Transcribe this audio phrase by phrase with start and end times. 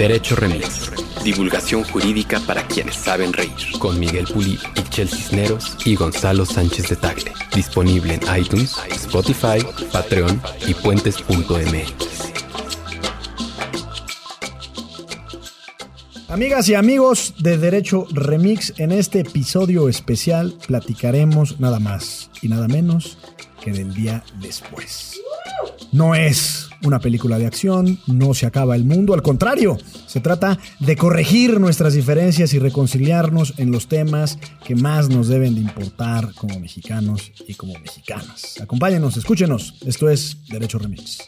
[0.00, 0.90] Derecho Remix.
[1.22, 3.52] Divulgación jurídica para quienes saben reír.
[3.78, 7.32] Con Miguel Pulido, Ixchel Cisneros y Gonzalo Sánchez de Tagle.
[7.54, 9.58] Disponible en iTunes, Spotify,
[9.92, 12.32] Patreon y puentes.mx.
[16.28, 22.68] Amigas y amigos de Derecho Remix, en este episodio especial platicaremos nada más y nada
[22.68, 23.18] menos
[23.60, 25.20] que del día después.
[25.92, 29.76] No es una película de acción, no se acaba el mundo, al contrario,
[30.06, 35.54] se trata de corregir nuestras diferencias y reconciliarnos en los temas que más nos deben
[35.54, 38.60] de importar como mexicanos y como mexicanas.
[38.60, 41.18] Acompáñenos, escúchenos, esto es Derecho Remix.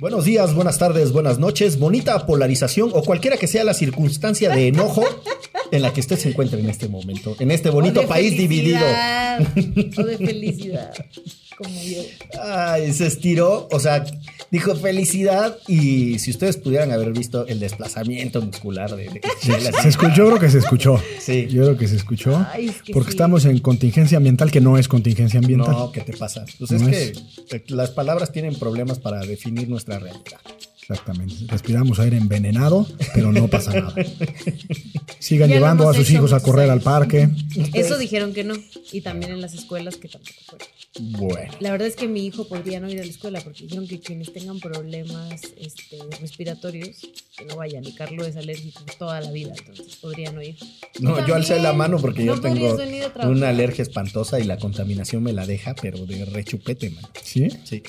[0.00, 4.68] Buenos días, buenas tardes, buenas noches, bonita polarización o cualquiera que sea la circunstancia de
[4.68, 5.04] enojo
[5.72, 8.84] en la que usted se encuentra en este momento, en este bonito país dividido.
[9.96, 10.92] O de felicidad,
[11.56, 12.02] como yo.
[12.42, 14.04] Ay, se estiró, o sea,
[14.50, 19.20] dijo felicidad y si ustedes pudieran haber visto el desplazamiento muscular de, de
[19.82, 21.02] Se escuchó, yo creo que se escuchó.
[21.20, 21.46] Sí.
[21.50, 22.46] Yo creo que se escuchó.
[22.52, 23.14] Ay, es que porque sí.
[23.14, 25.72] estamos en contingencia ambiental que no es contingencia ambiental.
[25.72, 26.44] No, ¿qué te pasa?
[26.58, 30.40] Pues No es que eh, las palabras tienen problemas para definir nuestra realidad.
[30.90, 31.34] Exactamente.
[31.46, 33.94] Respiramos aire envenenado, pero no pasa nada.
[35.20, 37.28] Sigan Ya llevando a sus hecho hijos a correr al parque.
[37.74, 38.54] Eso dijeron que no.
[38.90, 40.66] Y también en las escuelas que tampoco fueron.
[41.00, 41.52] Bueno.
[41.60, 44.00] La verdad es que mi hijo podría no ir a la escuela porque dijeron que
[44.00, 47.84] quienes tengan problemas este, respiratorios, que no vayan.
[47.84, 50.56] Y Carlos es alérgico toda la vida, entonces podría no ir.
[50.98, 52.76] No, yo alcé la mano porque yo tengo
[53.26, 57.04] una alergia espantosa y la contaminación me la deja, pero de rechupete, man.
[57.22, 57.48] ¿Sí?
[57.62, 57.84] Sí.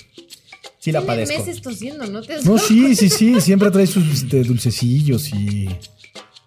[0.81, 1.37] Sí la padezco.
[1.37, 3.39] meses tosiendo, ¿no te has No, sí, sí, sí.
[3.39, 5.69] Siempre trae sus este, dulcecillos y,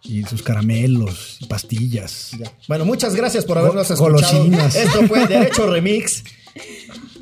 [0.03, 2.33] y sus caramelos y pastillas.
[2.37, 2.53] Ya.
[2.67, 4.13] Bueno, muchas gracias por habernos escuchado.
[4.13, 4.75] golosinas.
[4.75, 6.25] Esto fue Derecho Remix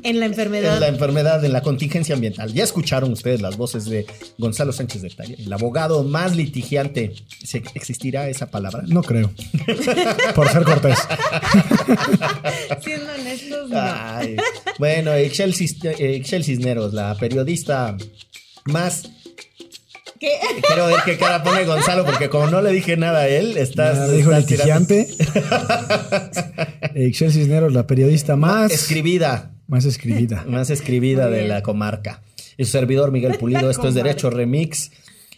[0.03, 0.75] En la enfermedad.
[0.75, 2.53] en la enfermedad, en la contingencia ambiental.
[2.53, 4.05] Ya escucharon ustedes las voces de
[4.37, 7.13] Gonzalo Sánchez de Tagle, el abogado más litigiante.
[7.43, 8.83] ¿Se- ¿Existirá esa palabra?
[8.87, 9.31] No creo.
[10.35, 10.97] Por ser cortés.
[12.83, 13.77] Siendo honestos, no.
[13.79, 14.35] Ay,
[14.79, 15.53] bueno, Excel,
[15.83, 17.95] eh, Excel Cisneros, la periodista
[18.65, 19.03] más.
[20.19, 20.29] ¿Qué?
[20.67, 23.97] Quiero ver qué cara pone Gonzalo, porque como no le dije nada a él, estás.
[23.97, 24.67] Ya dijo estás.
[26.95, 30.45] Excel Cisneros, la periodista más, Escribida, más escribida.
[30.47, 32.21] más escribida de la comarca.
[32.57, 33.95] Y su servidor Miguel Pulido, esto es.
[33.95, 34.91] Derecho Remix.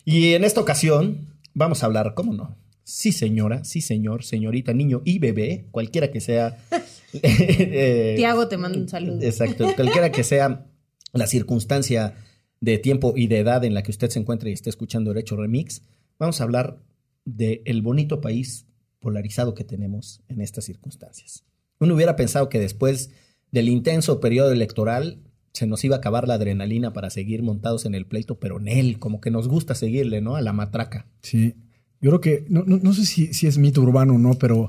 [0.03, 2.57] Y en esta ocasión vamos a hablar, ¿cómo no?
[2.83, 6.57] Sí, señora, sí, señor, señorita, niño y bebé, cualquiera que sea.
[7.13, 9.21] eh, Tiago, te mando un saludo.
[9.21, 10.67] Exacto, cualquiera que sea
[11.13, 12.15] la circunstancia
[12.59, 15.37] de tiempo y de edad en la que usted se encuentre y esté escuchando Derecho
[15.37, 15.81] Remix,
[16.19, 16.83] vamos a hablar
[17.23, 18.67] del bonito país
[18.99, 21.45] polarizado que tenemos en estas circunstancias.
[21.79, 23.11] Uno hubiera pensado que después
[23.55, 25.19] del intenso periodo electoral
[25.53, 28.67] se nos iba a acabar la adrenalina para seguir montados en el pleito, pero en
[28.67, 30.35] él, como que nos gusta seguirle, ¿no?
[30.35, 31.07] A la matraca.
[31.21, 31.55] Sí.
[32.01, 34.67] Yo creo que, no, no, no sé si, si es mito urbano o no, pero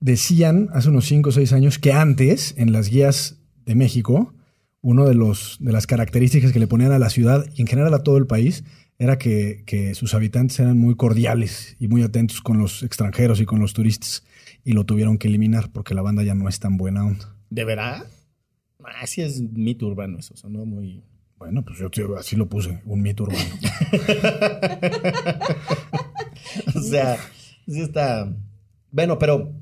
[0.00, 4.32] decían hace unos 5 o 6 años que antes, en las guías de México,
[4.80, 7.92] uno de, los, de las características que le ponían a la ciudad y en general
[7.92, 8.64] a todo el país
[8.98, 13.44] era que, que sus habitantes eran muy cordiales y muy atentos con los extranjeros y
[13.44, 14.24] con los turistas.
[14.64, 17.36] Y lo tuvieron que eliminar porque la banda ya no es tan buena onda.
[17.50, 18.06] ¿De verdad?
[19.00, 21.02] Así es mito urbano eso, sonó muy...
[21.38, 23.40] Bueno, pues yo te- así lo puse, un mito urbano.
[26.76, 27.16] O sea,
[27.66, 28.32] sí está.
[28.90, 29.52] Bueno, pero.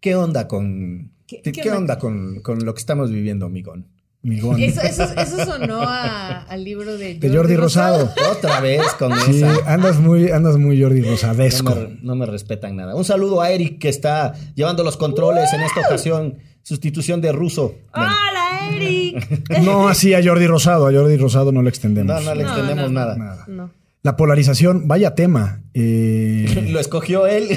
[0.00, 1.12] ¿Qué onda con.
[1.26, 1.98] ¿Qué, ¿Qué- qué qué onda onda?
[1.98, 3.88] con, con lo que estamos viviendo, amigón?
[4.22, 4.60] Migón.
[4.60, 8.12] Eso, eso, eso sonó a- al libro de De Jordi Rosado.
[8.36, 9.72] Otra vez con Sí, esa.
[9.72, 11.74] andas muy, andas muy Jordi No Rosadesco.
[11.74, 12.94] me, no me respetan nada.
[12.96, 16.38] Un saludo a Eric que está llevando los controles en esta ocasión.
[16.66, 17.76] Sustitución de ruso.
[17.94, 19.44] Bueno, ¡Hola, Eric!
[19.64, 22.12] No así a Jordi Rosado, a Jordi Rosado no le extendemos.
[22.12, 23.16] no, no le extendemos no, nada.
[23.16, 23.44] Nada.
[23.46, 23.70] No.
[24.02, 25.62] La polarización, vaya tema.
[25.74, 27.56] Eh, Lo escogió él.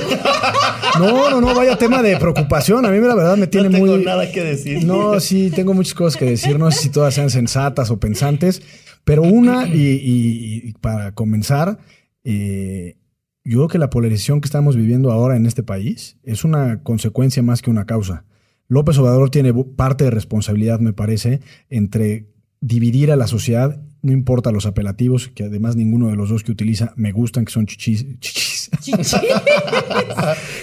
[0.99, 2.85] no, no, no, vaya tema de preocupación.
[2.85, 4.05] A mí la verdad me tiene no tengo muy...
[4.05, 4.83] nada que decir.
[4.85, 6.59] No, sí, tengo muchas cosas que decir.
[6.59, 8.61] No sé si todas sean sensatas o pensantes,
[9.05, 11.79] pero una, y, y- y para comenzar,
[12.23, 12.95] eh,
[13.43, 17.41] yo creo que la polarización que estamos viviendo ahora en este país es una consecuencia
[17.41, 18.23] más que una causa.
[18.69, 22.27] López Obrador tiene parte de responsabilidad, me parece, entre
[22.61, 26.51] dividir a la sociedad, no importa los apelativos, que además ninguno de los dos que
[26.51, 28.69] utiliza me gustan, que son chichis, chichis.
[28.81, 29.15] Chichis.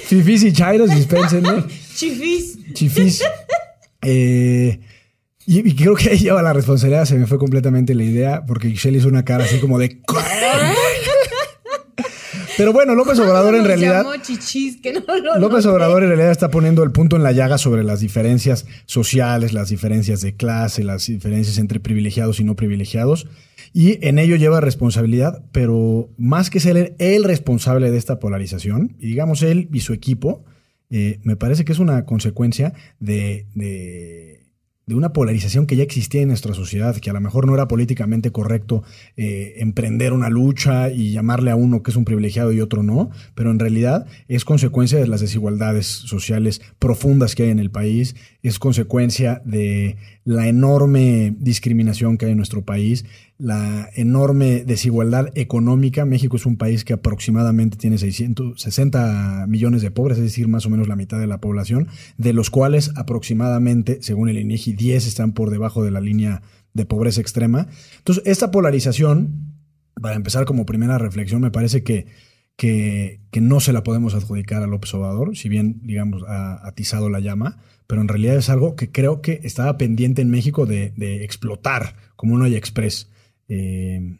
[0.05, 1.65] Fifis y chairos, dispénsenme.
[1.95, 2.59] Chifis.
[2.73, 3.25] Chifis.
[4.03, 4.79] Eh,
[5.45, 8.69] y, y creo que ahí lleva la responsabilidad, se me fue completamente la idea, porque
[8.69, 10.01] Michelle hizo una cara así como de.
[12.57, 14.05] Pero bueno, López Obrador en realidad.
[15.39, 19.53] López Obrador en realidad está poniendo el punto en la llaga sobre las diferencias sociales,
[19.53, 23.27] las diferencias de clase, las diferencias entre privilegiados y no privilegiados.
[23.73, 29.09] Y en ello lleva responsabilidad, pero más que ser el responsable de esta polarización, y
[29.09, 30.45] digamos él y su equipo,
[30.89, 34.36] eh, me parece que es una consecuencia de de
[34.95, 38.31] una polarización que ya existía en nuestra sociedad, que a lo mejor no era políticamente
[38.31, 38.85] correcto
[39.17, 43.11] eh, emprender una lucha y llamarle a uno que es un privilegiado y otro no,
[43.35, 48.15] pero en realidad es consecuencia de las desigualdades sociales profundas que hay en el país,
[48.49, 53.05] es consecuencia de la enorme discriminación que hay en nuestro país,
[53.39, 56.05] la enorme desigualdad económica.
[56.05, 60.71] México es un país que aproximadamente tiene 660 millones de pobres, es decir, más o
[60.71, 61.89] menos la mitad de la población,
[62.19, 66.85] de los cuales aproximadamente, según el INEGI, 10 están por debajo de la línea de
[66.85, 67.69] pobreza extrema.
[67.99, 69.57] Entonces, esta polarización,
[70.01, 72.07] para empezar como primera reflexión, me parece que,
[72.57, 77.21] que, no se la podemos adjudicar a López Obrador, si bien, digamos, ha atizado la
[77.21, 81.23] llama, pero en realidad es algo que creo que estaba pendiente en México de, de
[81.23, 83.11] explotar como un Oye Express.
[83.49, 84.19] Eh,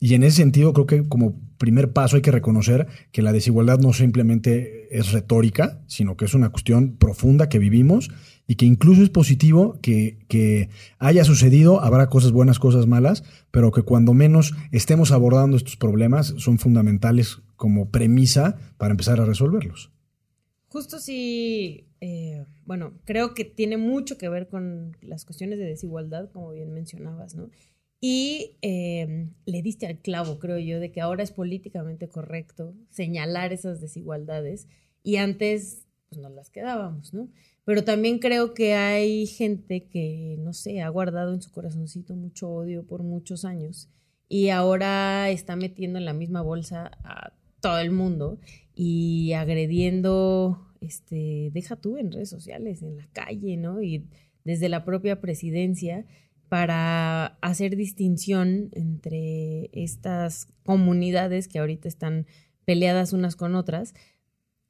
[0.00, 3.80] y en ese sentido, creo que como primer paso hay que reconocer que la desigualdad
[3.80, 8.10] no simplemente es retórica, sino que es una cuestión profunda que vivimos
[8.46, 13.72] y que incluso es positivo que, que, haya sucedido, habrá cosas buenas, cosas malas, pero
[13.72, 19.92] que cuando menos estemos abordando estos problemas son fundamentales como premisa para empezar a resolverlos.
[20.68, 26.30] Justo si, eh, bueno, creo que tiene mucho que ver con las cuestiones de desigualdad,
[26.30, 27.50] como bien mencionabas, ¿no?
[28.00, 33.52] Y em, le diste al clavo, creo yo, de que ahora es políticamente correcto señalar
[33.52, 34.68] esas desigualdades
[35.02, 37.28] y antes pues nos las quedábamos, ¿no?
[37.64, 42.48] Pero también creo que hay gente que, no sé, ha guardado en su corazoncito mucho
[42.48, 43.90] odio por muchos años
[44.28, 48.38] y ahora está metiendo en la misma bolsa a todo el mundo
[48.74, 53.82] y agrediendo, este, deja tú en redes sociales, en la calle, ¿no?
[53.82, 54.06] Y
[54.44, 56.06] desde la propia presidencia
[56.48, 62.26] para hacer distinción entre estas comunidades que ahorita están
[62.64, 63.94] peleadas unas con otras.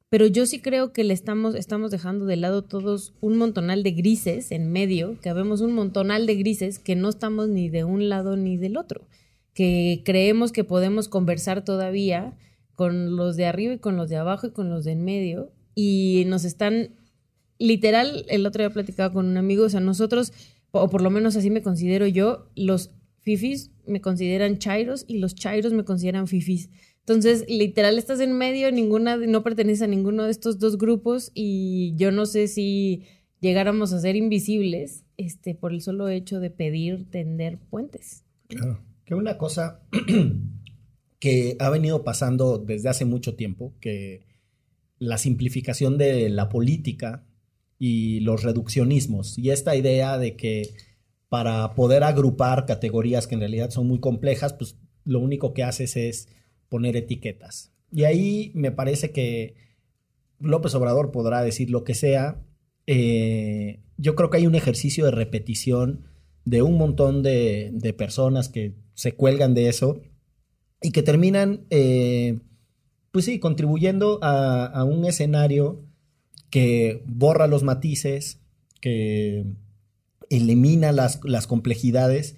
[0.09, 3.91] Pero yo sí creo que le estamos, estamos dejando de lado todos un montonal de
[3.91, 8.09] grises en medio, que vemos un montonal de grises que no estamos ni de un
[8.09, 9.07] lado ni del otro,
[9.53, 12.35] que creemos que podemos conversar todavía
[12.79, 15.51] con los de arriba y con los de abajo y con los de en medio,
[15.75, 16.95] y nos están,
[17.57, 20.31] literal, el otro día platicaba con un amigo, o sea, nosotros
[20.71, 25.35] o por lo menos así me considero yo, los fifis me consideran chairos y los
[25.35, 26.69] chairos me consideran fifis.
[26.99, 31.93] Entonces, literal, estás en medio, ninguna, no pertenece a ninguno de estos dos grupos y
[31.97, 33.03] yo no sé si
[33.41, 38.23] llegáramos a ser invisibles este, por el solo hecho de pedir tender puentes.
[38.47, 38.79] Claro.
[39.03, 39.81] Que una cosa
[41.19, 44.25] que ha venido pasando desde hace mucho tiempo, que
[44.97, 47.25] la simplificación de la política
[47.77, 50.73] y los reduccionismos y esta idea de que
[51.29, 54.75] para poder agrupar categorías que en realidad son muy complejas, pues
[55.05, 56.27] lo único que haces es
[56.67, 57.71] poner etiquetas.
[57.91, 59.55] Y ahí me parece que
[60.39, 62.41] López Obrador podrá decir lo que sea.
[62.87, 66.05] Eh, yo creo que hay un ejercicio de repetición
[66.45, 70.01] de un montón de, personas que se cuelgan de eso
[70.81, 72.39] y que terminan, eh,
[73.11, 75.83] pues sí, contribuyendo a, un escenario
[76.49, 78.39] que borra los matices,
[78.81, 79.45] que
[80.29, 82.37] elimina las, complejidades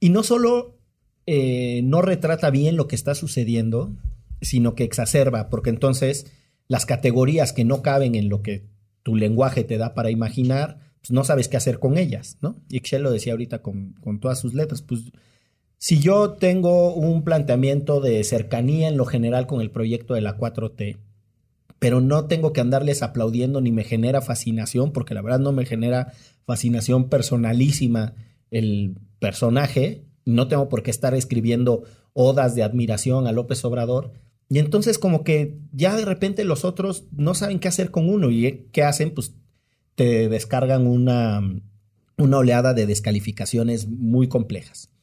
[0.00, 0.78] y no solo
[1.26, 3.96] eh, no retrata bien lo que está sucediendo,
[4.42, 6.26] sino que exacerba, porque entonces
[6.68, 8.66] las categorías que no caben en lo que
[9.02, 12.62] tu lenguaje te da para imaginar, pues no sabes qué hacer con ellas, ¿no?
[12.68, 15.12] Y Excel lo decía ahorita con, con todas sus letras, pues
[15.84, 20.38] si yo tengo un planteamiento de cercanía en lo general con el proyecto de la
[20.38, 20.96] 4T,
[21.78, 25.66] pero no tengo que andarles aplaudiendo ni me genera fascinación, porque la verdad no me
[25.66, 26.14] genera
[26.46, 28.14] fascinación personalísima
[28.50, 31.82] el personaje, no tengo por qué estar escribiendo
[32.14, 34.12] odas de admiración a López Obrador.
[34.48, 38.30] Y entonces como que ya de repente los otros no saben qué hacer con uno
[38.30, 39.34] y qué hacen, pues
[39.96, 41.42] te descargan una,
[42.16, 44.93] una oleada de descalificaciones muy complejas.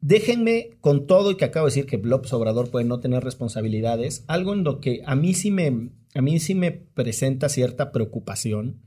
[0.00, 4.24] Déjenme, con todo y que acabo de decir que López Obrador puede no tener responsabilidades,
[4.28, 8.80] algo en lo que a mí sí me, a mí sí me presenta cierta preocupación,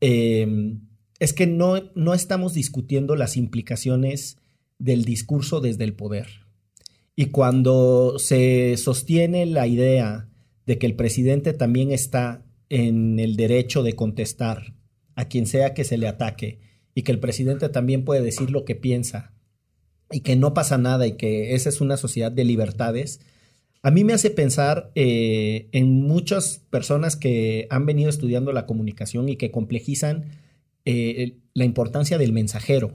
[0.00, 0.78] eh,
[1.18, 4.38] es que no, no estamos discutiendo las implicaciones
[4.78, 6.26] del discurso desde el poder.
[7.14, 10.28] Y cuando se sostiene la idea
[10.66, 14.74] de que el presidente también está en el derecho de contestar
[15.14, 16.60] a quien sea que se le ataque
[16.94, 19.32] y que el presidente también puede decir lo que piensa
[20.12, 23.20] y que no pasa nada y que esa es una sociedad de libertades,
[23.82, 29.28] a mí me hace pensar eh, en muchas personas que han venido estudiando la comunicación
[29.28, 30.26] y que complejizan
[30.84, 32.94] eh, la importancia del mensajero.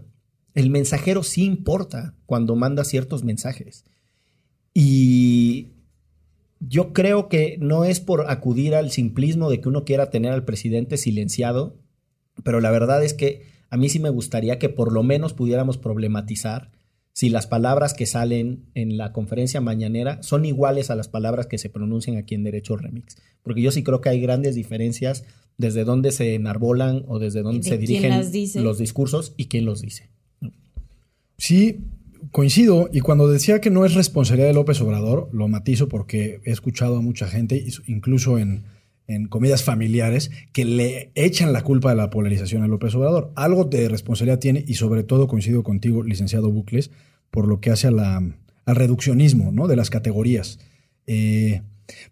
[0.53, 3.83] El mensajero sí importa cuando manda ciertos mensajes.
[4.73, 5.73] Y
[6.59, 10.45] yo creo que no es por acudir al simplismo de que uno quiera tener al
[10.45, 11.75] presidente silenciado,
[12.43, 15.77] pero la verdad es que a mí sí me gustaría que por lo menos pudiéramos
[15.77, 16.71] problematizar
[17.17, 21.57] si las palabras que salen en la conferencia mañanera son iguales a las palabras que
[21.57, 23.17] se pronuncian aquí en Derecho Remix.
[23.41, 25.23] Porque yo sí creo que hay grandes diferencias
[25.57, 28.13] desde dónde se enarbolan o desde dónde se dirigen
[28.63, 30.11] los discursos y quién los dice.
[31.39, 31.79] Sí,
[32.29, 32.87] coincido.
[32.93, 36.97] Y cuando decía que no es responsabilidad de López Obrador, lo matizo porque he escuchado
[36.97, 38.65] a mucha gente, incluso en,
[39.07, 43.31] en comidas familiares, que le echan la culpa de la polarización a López Obrador.
[43.35, 46.91] Algo de responsabilidad tiene y sobre todo coincido contigo, licenciado Bucles,
[47.31, 48.17] por lo que hace a la,
[48.65, 49.67] al reduccionismo ¿no?
[49.67, 50.59] de las categorías.
[51.07, 51.61] Eh,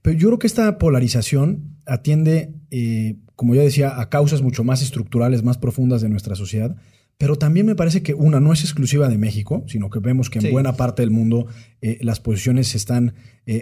[0.01, 4.81] pero yo creo que esta polarización atiende, eh, como ya decía, a causas mucho más
[4.81, 6.77] estructurales, más profundas de nuestra sociedad.
[7.17, 10.39] Pero también me parece que una no es exclusiva de México, sino que vemos que
[10.39, 11.47] en buena parte del mundo
[11.81, 13.15] eh, las posiciones se están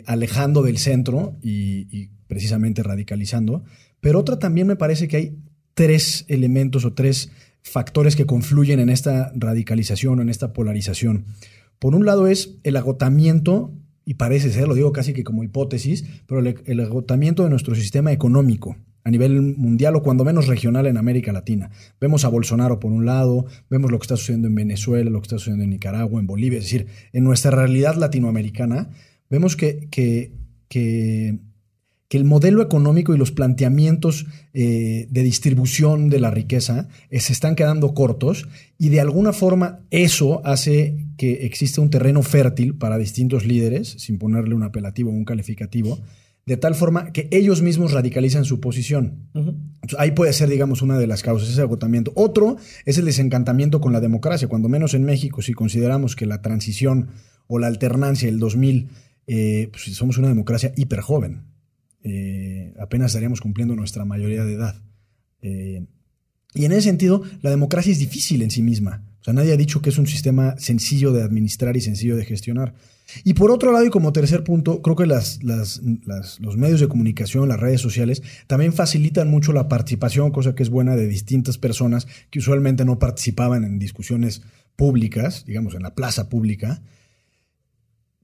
[0.06, 3.64] alejando del centro y, precisamente radicalizando.
[4.00, 5.38] Pero otra también me parece que hay
[5.76, 7.30] tres elementos o tres
[7.62, 11.26] factores que confluyen en esta radicalización o en esta polarización.
[11.80, 13.74] Por un lado es el agotamiento,
[14.06, 18.12] y parece ser, lo digo casi que como hipótesis, pero el, agotamiento de nuestro sistema
[18.12, 21.70] económico a nivel mundial o cuando menos regional en América Latina.
[22.00, 25.26] Vemos a Bolsonaro por un lado, vemos lo que está sucediendo en Venezuela, lo que
[25.26, 28.90] está sucediendo en Nicaragua, en Bolivia, es decir, en nuestra realidad latinoamericana,
[29.30, 30.32] vemos que, que,
[30.70, 37.34] que el modelo económico y los planteamientos eh, de distribución de la riqueza eh, se
[37.34, 43.00] están quedando cortos y de alguna forma eso hace que exista un terreno fértil para
[43.00, 46.00] distintos líderes, sin ponerle un apelativo o un calificativo,
[46.46, 49.30] de tal forma que ellos mismos radicalizan su posición.
[49.98, 52.12] Ahí puede ser, digamos, una de las causas, ese agotamiento.
[52.16, 56.42] Otro es el desencantamiento con la democracia, cuando menos en México, si consideramos que la
[56.42, 57.10] transición
[57.48, 58.90] o la alternancia del 2000,
[59.28, 61.44] eh, pues somos una democracia hiper joven.
[62.04, 64.82] Eh, apenas estaríamos cumpliendo nuestra mayoría de edad.
[65.42, 65.86] Eh,
[66.54, 69.04] y en ese sentido, la democracia es difícil en sí misma.
[69.22, 72.26] O sea, nadie ha dicho que es un sistema sencillo de administrar y sencillo de
[72.26, 72.76] gestionar.
[73.24, 77.60] Y por otro lado, y como tercer punto, creo que los medios de comunicación, las
[77.60, 82.40] redes sociales, también facilitan mucho la participación, cosa que es buena de distintas personas que
[82.40, 84.42] usualmente no participaban en discusiones
[84.76, 86.82] públicas, digamos, en la plaza pública.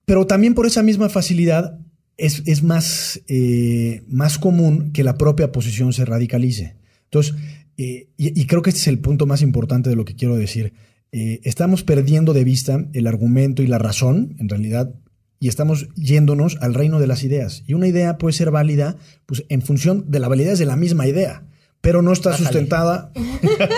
[0.05, 1.79] Pero también por esa misma facilidad
[2.17, 6.75] es, más, eh, más común que la propia posición se radicalice.
[7.05, 7.35] Entonces,
[7.77, 10.73] eh, y, creo que este es el punto más importante de lo que quiero decir.
[11.11, 14.93] Eh, estamos perdiendo de vista el argumento y la razón, en realidad,
[15.39, 17.63] y estamos yéndonos al reino de las ideas.
[17.65, 21.07] Y una idea puede ser válida pues, en función de la validez de la misma
[21.07, 21.45] idea
[21.81, 23.11] pero no está sustentada.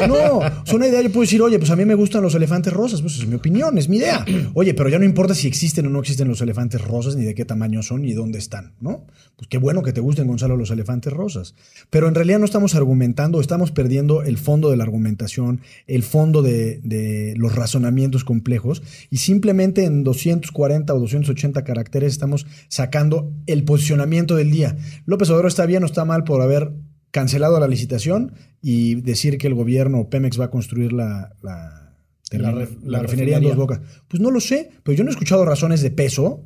[0.08, 1.02] No, es una idea.
[1.02, 3.02] Yo puedo decir, oye, pues a mí me gustan los elefantes rosas.
[3.02, 4.26] Pues es mi opinión, es mi idea.
[4.54, 7.36] Oye, pero ya no importa si existen o no existen los elefantes rosas, ni de
[7.36, 9.06] qué tamaño son, ni dónde están, ¿no?
[9.36, 11.56] Pues qué bueno que te gusten, Gonzalo, los elefantes rosas.
[11.90, 16.42] Pero en realidad no estamos argumentando, estamos perdiendo el fondo de la argumentación, el fondo
[16.42, 23.64] de, de los razonamientos complejos, y simplemente en 240 o 280 caracteres estamos sacando el
[23.64, 24.76] posicionamiento del día.
[25.06, 26.72] López Obrador está bien o está mal por haber
[27.12, 33.38] cancelado la licitación y decir que el gobierno Pemex va a construir la, la, refinería
[33.38, 33.82] en dos bocas.
[34.08, 36.46] Pues no lo sé, pero yo no he escuchado razones de peso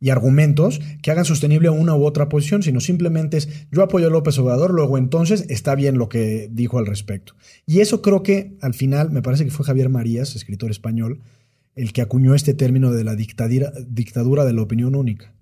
[0.00, 4.10] y argumentos que hagan sostenible una u otra posición, sino simplemente es yo apoyo a
[4.10, 7.34] López Obrador, luego entonces está bien lo que dijo al respecto.
[7.66, 11.20] Y eso creo que al final, me parece que fue Javier Marías, escritor español,
[11.74, 15.34] el que acuñó este término de la dictadura, dictadura de la opinión única.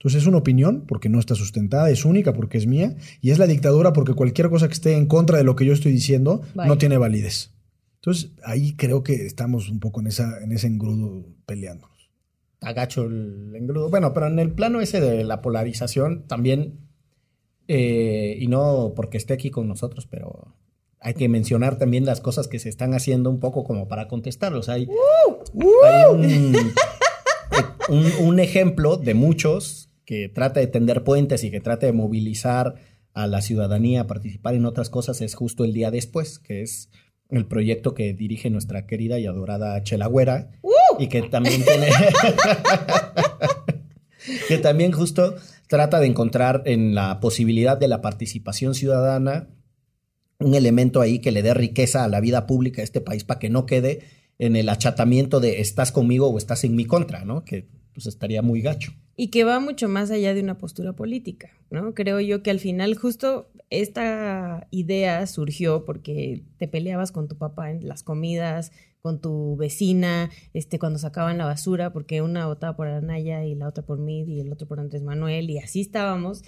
[0.00, 3.38] Entonces es una opinión porque no está sustentada, es única porque es mía y es
[3.38, 6.40] la dictadura porque cualquier cosa que esté en contra de lo que yo estoy diciendo
[6.54, 7.52] no tiene validez.
[7.96, 12.10] Entonces ahí creo que estamos un poco en, esa, en ese engrudo peleándonos.
[12.62, 13.90] Agacho el engrudo.
[13.90, 16.78] Bueno, pero en el plano ese de la polarización también,
[17.68, 20.56] eh, y no porque esté aquí con nosotros, pero
[20.98, 24.70] hay que mencionar también las cosas que se están haciendo un poco como para contestarlos.
[24.70, 24.88] Hay,
[25.84, 26.56] hay un,
[28.18, 32.74] un ejemplo de muchos que trata de tender puentes y que trata de movilizar
[33.14, 36.90] a la ciudadanía a participar en otras cosas es justo el día después, que es
[37.28, 40.50] el proyecto que dirige nuestra querida y adorada Chelagüera
[40.98, 41.90] y que también tiene
[44.48, 45.36] que también justo
[45.68, 49.48] trata de encontrar en la posibilidad de la participación ciudadana
[50.40, 53.38] un elemento ahí que le dé riqueza a la vida pública de este país para
[53.38, 54.00] que no quede
[54.40, 57.44] en el achatamiento de estás conmigo o estás en mi contra, ¿no?
[57.44, 58.92] Que pues estaría muy gacho.
[59.16, 61.94] Y que va mucho más allá de una postura política, ¿no?
[61.94, 67.70] Creo yo que al final justo esta idea surgió porque te peleabas con tu papá
[67.70, 72.88] en las comidas, con tu vecina, este, cuando sacaban la basura, porque una votaba por
[72.88, 76.42] Anaya y la otra por mí y el otro por Andrés Manuel, y así estábamos.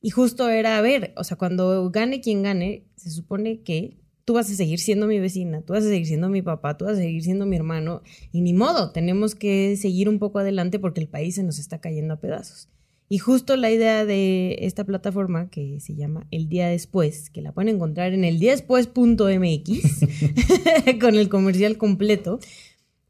[0.00, 3.98] Y justo era, a ver, o sea, cuando gane quien gane, se supone que
[4.28, 6.84] tú vas a seguir siendo mi vecina, tú vas a seguir siendo mi papá, tú
[6.84, 10.78] vas a seguir siendo mi hermano, y ni modo, tenemos que seguir un poco adelante
[10.78, 12.68] porque el país se nos está cayendo a pedazos.
[13.08, 17.52] Y justo la idea de esta plataforma que se llama El Día Después, que la
[17.52, 18.92] pueden encontrar en el después.mx
[21.00, 22.38] con el comercial completo,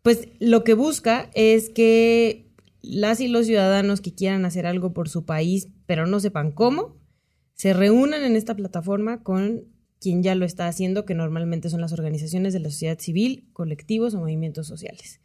[0.02, 2.46] pues lo que busca es que
[2.80, 6.96] las y los ciudadanos que quieran hacer algo por su país, pero no sepan cómo,
[7.54, 9.64] se reúnan en esta plataforma con
[10.00, 14.14] quien ya lo está haciendo, que normalmente son las organizaciones de la sociedad civil, colectivos
[14.14, 15.20] o movimientos sociales.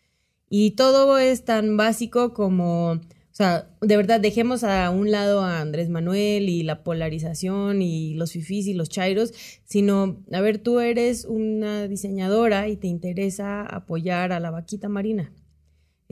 [0.49, 2.99] Y todo es tan básico como
[3.33, 8.13] o sea, de verdad, dejemos a un lado a Andrés Manuel y la polarización y
[8.13, 9.33] los fifís y los chairos,
[9.65, 15.33] sino, a ver, tú eres una diseñadora y te interesa apoyar a la vaquita marina.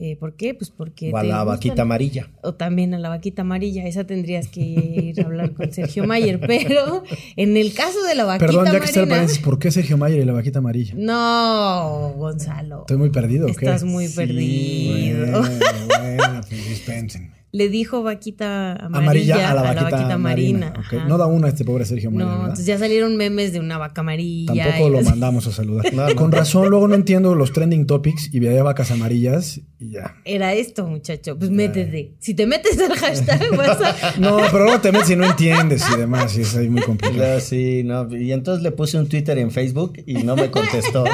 [0.04, 0.52] Eh, ¿Por qué?
[0.52, 1.12] Pues porque...
[1.12, 2.28] O a la vaquita amarilla.
[2.42, 3.86] O también a la vaquita amarilla.
[3.86, 6.40] Esa tendrías que ir a hablar con Sergio Mayer.
[6.46, 7.04] Pero
[7.36, 9.96] en el caso de la vaquita Perdón, ya que está el paréntesis, ¿por qué Sergio
[9.96, 10.94] Mayer y la vaquita amarilla?
[10.96, 12.80] No, Gonzalo.
[12.80, 13.46] Estoy muy perdido.
[13.46, 13.66] ¿o qué?
[13.66, 15.40] Estás muy perdido.
[15.40, 20.72] Bueno, bueno, pues dispénsenme le dijo vaquita amarilla, a la vaquita, marina.
[21.06, 22.26] No da una a este pobre Sergio Mayer.
[22.26, 24.70] No, entonces ya salieron memes de una vaca amarilla.
[24.70, 25.84] Tampoco lo mandamos a saludar.
[26.16, 30.16] Con razón, luego no entiendo los trending topics y veía vacas amarillas y ya.
[30.24, 31.38] Era esto, muchacho.
[31.38, 32.14] Pues métete.
[32.20, 34.18] Si te metes al hashtag, vas a.
[34.18, 36.34] no, pero luego te metes y no entiendes y demás.
[36.38, 37.38] Y es ahí muy complicado.
[37.40, 38.08] sí, no.
[38.16, 41.04] Y entonces le puse un Twitter en Facebook y no me contestó.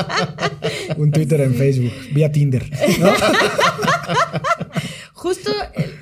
[0.96, 2.64] un Twitter en Facebook, vía Tinder.
[3.00, 3.10] ¿no?
[5.18, 5.50] Justo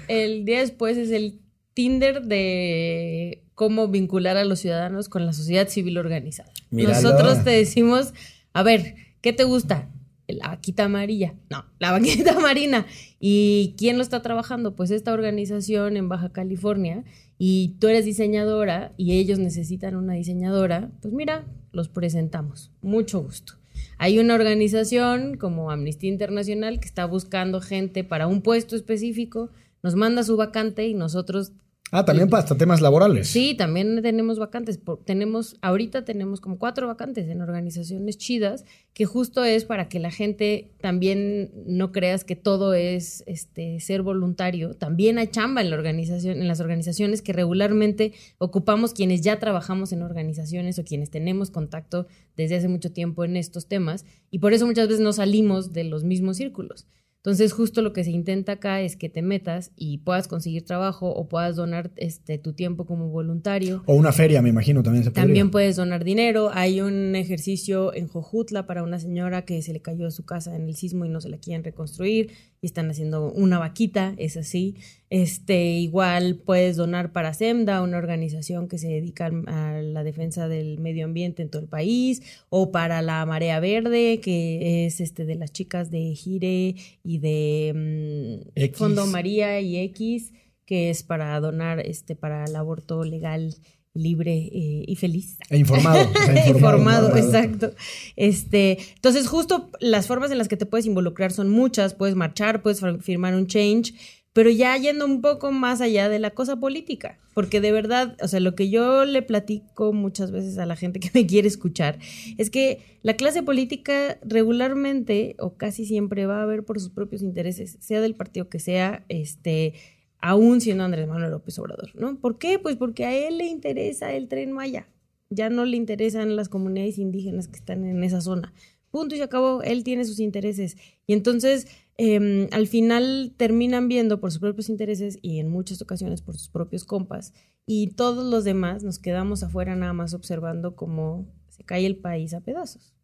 [0.09, 1.41] el, día después es el
[1.73, 6.53] Tinder de cómo vincular a los ciudadanos con la sociedad civil organizada.
[6.71, 8.13] Nosotros te decimos,
[8.53, 9.89] a ver, ¿qué te gusta?
[10.29, 11.35] La vaquita amarilla.
[11.49, 12.85] No, la vaquita marina.
[13.19, 14.77] ¿Y quién lo está trabajando?
[14.77, 17.03] Pues esta organización en Baja California.
[17.39, 20.91] Y tú eres diseñadora y ellos necesitan una diseñadora.
[21.01, 22.71] Pues mira, los presentamos.
[22.83, 23.55] Mucho gusto.
[23.99, 29.51] Hay una organización como Amnistía Internacional que está buscando gente para un puesto específico,
[29.83, 31.53] nos manda su vacante y nosotros
[31.93, 33.29] Ah, también para hasta temas laborales.
[33.29, 34.81] Sí, también tenemos vacantes.
[35.05, 40.11] tenemos, ahorita tenemos como cuatro vacantes en organizaciones chidas, que justo es para que la
[40.11, 44.75] gente también no creas que todo es este ser voluntario.
[44.75, 49.93] También hay chamba en la organización, en las organizaciones que regularmente ocupamos quienes ya trabajamos
[49.93, 54.53] en organizaciones o quienes tenemos contacto desde hace mucho tiempo en estos temas, y por
[54.53, 56.87] eso muchas veces no salimos de los mismos círculos.
[57.27, 61.09] Entonces, justo lo que se intenta acá es que te metas y puedas conseguir trabajo
[61.11, 63.83] o puedas donar este, tu tiempo como voluntario.
[63.87, 65.25] O una feria, me imagino, también se podría.
[65.25, 66.51] También puedes donar dinero.
[66.55, 70.69] Hay un ejercicio en Jojutla para una señora que se le cayó su casa en
[70.69, 74.77] el sismo y no se la quieren reconstruir y están haciendo una vaquita, es así.
[75.09, 80.79] Este, igual puedes donar para SEMDA, una organización que se dedica a la defensa del
[80.79, 85.37] medio ambiente en todo el país, o para la Marea Verde, que es este de
[85.37, 90.33] las chicas de Gire y de mm, Fondo María y X,
[90.65, 93.55] que es para donar este para el aborto legal
[93.97, 95.39] libre eh, y feliz.
[95.51, 96.01] E informado.
[96.01, 97.73] informado, informado, exacto.
[98.15, 101.95] Este, entonces, justo las formas en las que te puedes involucrar son muchas.
[101.95, 103.95] Puedes marchar, puedes firmar un change,
[104.37, 107.19] pero ya yendo un poco más allá de la cosa política.
[107.33, 111.01] Porque de verdad, o sea, lo que yo le platico muchas veces a la gente
[111.01, 111.99] que me quiere escuchar
[112.37, 117.23] es que la clase política regularmente o casi siempre va a ver por sus propios
[117.23, 119.73] intereses, sea del partido que sea, este
[120.21, 122.21] aún siendo Andrés Manuel López Obrador, ¿no?
[122.21, 122.59] ¿Por qué?
[122.59, 124.87] Pues porque a él le interesa el tren Maya,
[125.31, 128.53] ya no le interesan las comunidades indígenas que están en esa zona.
[128.91, 130.77] Punto y se acabó, él tiene sus intereses.
[131.07, 136.23] Y entonces, em, al final terminan viendo por sus propios intereses y en muchas ocasiones
[136.23, 137.33] por sus propios compas.
[137.67, 142.35] Y todos los demás nos quedamos afuera nada más observando cómo se cae el país
[142.35, 142.95] a pedazos.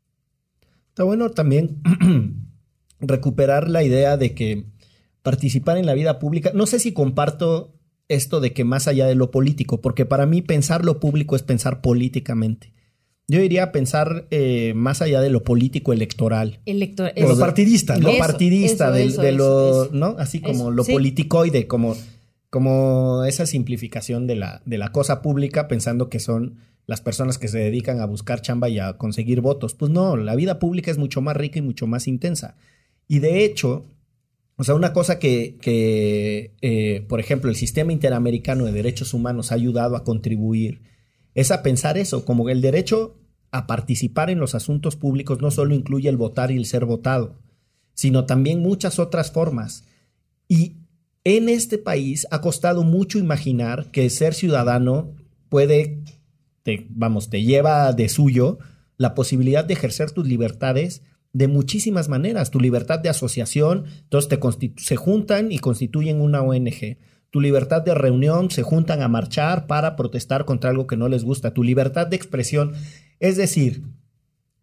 [0.88, 1.81] Está bueno también
[3.00, 4.66] recuperar la idea de que
[5.22, 6.52] participar en la vida pública.
[6.55, 7.74] No sé si comparto
[8.09, 11.42] esto de que más allá de lo político, porque para mí pensar lo público es
[11.42, 12.72] pensar políticamente.
[13.29, 16.61] Yo diría pensar eh, más allá de lo político electoral.
[16.67, 18.13] Elector lo partidista, ¿no?
[18.13, 20.17] Lo partidista, de, lo, ¿no?
[20.19, 21.97] Así como lo politicoide, como,
[22.51, 27.49] como esa simplificación de la, de la cosa pública, pensando que son las personas que
[27.49, 29.73] se dedican a buscar chamba y a conseguir votos.
[29.75, 32.57] Pues no, la vida pública es mucho más rica y mucho más intensa.
[33.09, 33.87] Y de hecho,
[34.57, 35.57] O sea, una cosa que,
[36.61, 40.83] eh, por ejemplo, el sistema interamericano de derechos humanos ha ayudado a contribuir
[41.35, 43.18] es a pensar eso, como el derecho
[43.51, 47.38] a participar en los asuntos públicos no solo incluye el votar y el ser votado,
[47.95, 49.85] sino también muchas otras formas.
[50.49, 50.77] Y
[51.25, 55.14] en este país ha costado mucho imaginar que ser ciudadano
[55.49, 56.03] puede,
[56.90, 58.59] vamos, te lleva de suyo
[58.97, 62.51] la posibilidad de ejercer tus libertades de muchísimas maneras.
[62.51, 64.38] Tu libertad de asociación, entonces te
[64.83, 66.99] se juntan y constituyen una ONG.
[67.33, 71.25] Tu libertad de reunión, se juntan a marchar para protestar contra algo que no les
[71.25, 71.55] gusta.
[71.55, 72.75] Tu libertad de expresión.
[73.21, 73.85] Es decir,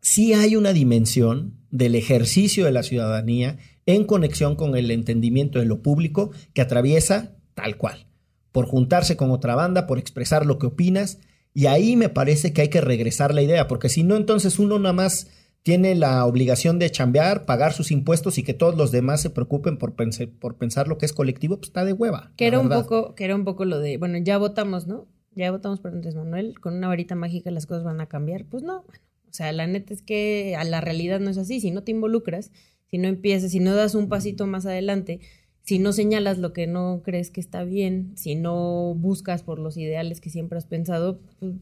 [0.01, 5.65] sí hay una dimensión del ejercicio de la ciudadanía en conexión con el entendimiento de
[5.65, 8.05] lo público que atraviesa tal cual,
[8.51, 11.17] por juntarse con otra banda, por expresar lo que opinas,
[11.55, 14.77] y ahí me parece que hay que regresar la idea, porque si no, entonces uno
[14.77, 15.27] nada más
[15.63, 19.77] tiene la obligación de chambear, pagar sus impuestos y que todos los demás se preocupen
[19.77, 19.93] por,
[20.39, 22.31] por pensar lo que es colectivo, pues está de hueva.
[22.37, 25.07] Que era, un poco, que era un poco lo de, bueno, ya votamos, ¿no?
[25.35, 28.45] Ya votamos por Andrés Manuel, con una varita mágica las cosas van a cambiar.
[28.45, 31.59] Pues no, bueno, o sea, la neta es que a la realidad no es así.
[31.59, 32.51] Si no te involucras,
[32.89, 35.19] si no empiezas, si no das un pasito más adelante,
[35.61, 39.77] si no señalas lo que no crees que está bien, si no buscas por los
[39.77, 41.53] ideales que siempre has pensado, pues,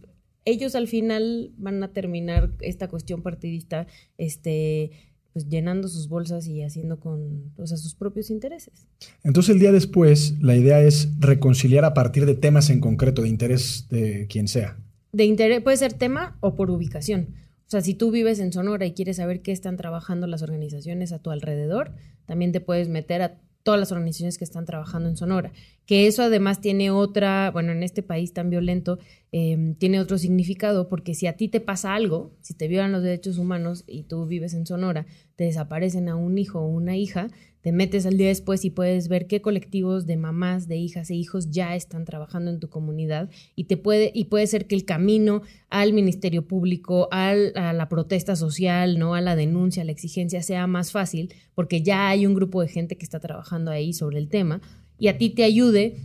[0.48, 3.86] ellos al final van a terminar esta cuestión partidista
[4.18, 4.92] este
[5.34, 8.88] pues llenando sus bolsas y haciendo con o sus propios intereses.
[9.24, 13.30] Entonces el día después la idea es reconciliar a partir de temas en concreto de
[13.30, 14.80] interés de quien sea.
[15.12, 17.36] De interés puede ser tema o por ubicación.
[17.68, 21.12] O sea, si tú vives en Sonora y quieres saber qué están trabajando las organizaciones
[21.12, 21.94] a tu alrededor,
[22.26, 25.52] también te puedes meter a todas las organizaciones que están trabajando en Sonora.
[25.86, 28.98] Que eso además tiene otra, bueno, en este país tan violento,
[29.34, 33.04] em, tiene otro significado, porque si a ti te pasa algo, si te violan los
[33.04, 35.06] derechos humanos y tú vives en Sonora,
[35.38, 37.30] te desaparecen a un hijo o una hija,
[37.62, 41.16] te metes al día después y puedes ver qué colectivos de mamás, de hijas e
[41.16, 44.84] hijos ya están trabajando en tu comunidad y te puede y puede ser que el
[44.84, 50.42] camino al ministerio público, a la protesta social, no a la denuncia, a la exigencia
[50.42, 54.18] sea más fácil porque ya hay un grupo de gente que está trabajando ahí sobre
[54.18, 54.60] el tema
[54.98, 56.02] y a ti te ayude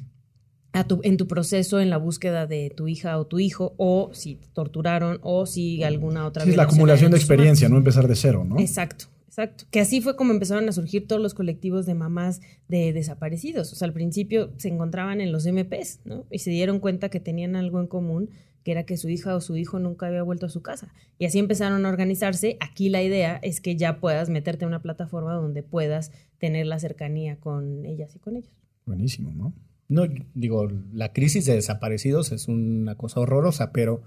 [0.73, 4.11] a tu, en tu proceso en la búsqueda de tu hija o tu hijo, o
[4.13, 6.45] si te torturaron, o si alguna otra.
[6.45, 8.59] Sí, es la acumulación de experiencia, no empezar de cero, ¿no?
[8.59, 9.12] Exacto.
[9.33, 9.65] Exacto.
[9.71, 13.73] Que así fue como empezaron a surgir todos los colectivos de mamás de desaparecidos.
[13.73, 16.27] O sea, al principio se encontraban en los MPs, ¿no?
[16.31, 18.29] Y se dieron cuenta que tenían algo en común,
[18.63, 20.93] que era que su hija o su hijo nunca había vuelto a su casa.
[21.19, 22.59] Y así empezaron a organizarse.
[22.61, 26.79] Aquí la idea es que ya puedas meterte en una plataforma donde puedas tener la
[26.79, 28.53] cercanía con ellas y con ellos.
[28.85, 29.55] Buenísimo, ¿no?
[29.89, 34.03] No, digo, la crisis de desaparecidos es una cosa horrorosa, pero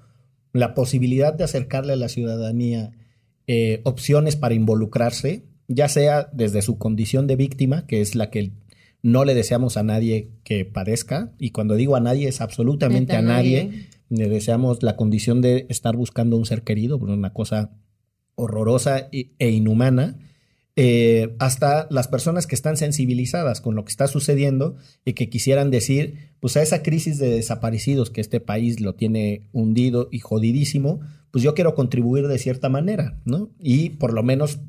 [0.54, 2.92] la posibilidad de acercarle a la ciudadanía
[3.48, 8.52] eh, opciones para involucrarse, ya sea desde su condición de víctima, que es la que
[9.02, 13.22] no le deseamos a nadie que padezca, y cuando digo a nadie es absolutamente a
[13.22, 13.88] nadie.
[14.10, 17.72] le deseamos la condición de estar buscando un ser querido, una cosa
[18.36, 20.18] horrorosa e inhumana,
[20.78, 25.72] eh, hasta las personas que están sensibilizadas con lo que está sucediendo y que quisieran
[25.72, 31.00] decir, pues a esa crisis de desaparecidos que este país lo tiene hundido y jodidísimo,
[31.36, 33.50] pues yo quiero contribuir de cierta manera, ¿no?
[33.60, 34.60] Y por lo menos,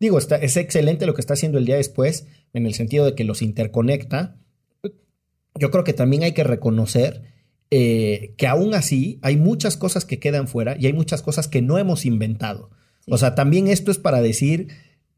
[0.00, 3.14] digo, está, es excelente lo que está haciendo el día después, en el sentido de
[3.14, 4.38] que los interconecta.
[5.54, 7.24] Yo creo que también hay que reconocer
[7.70, 11.60] eh, que aún así hay muchas cosas que quedan fuera y hay muchas cosas que
[11.60, 12.70] no hemos inventado.
[13.06, 14.68] O sea, también esto es para decir,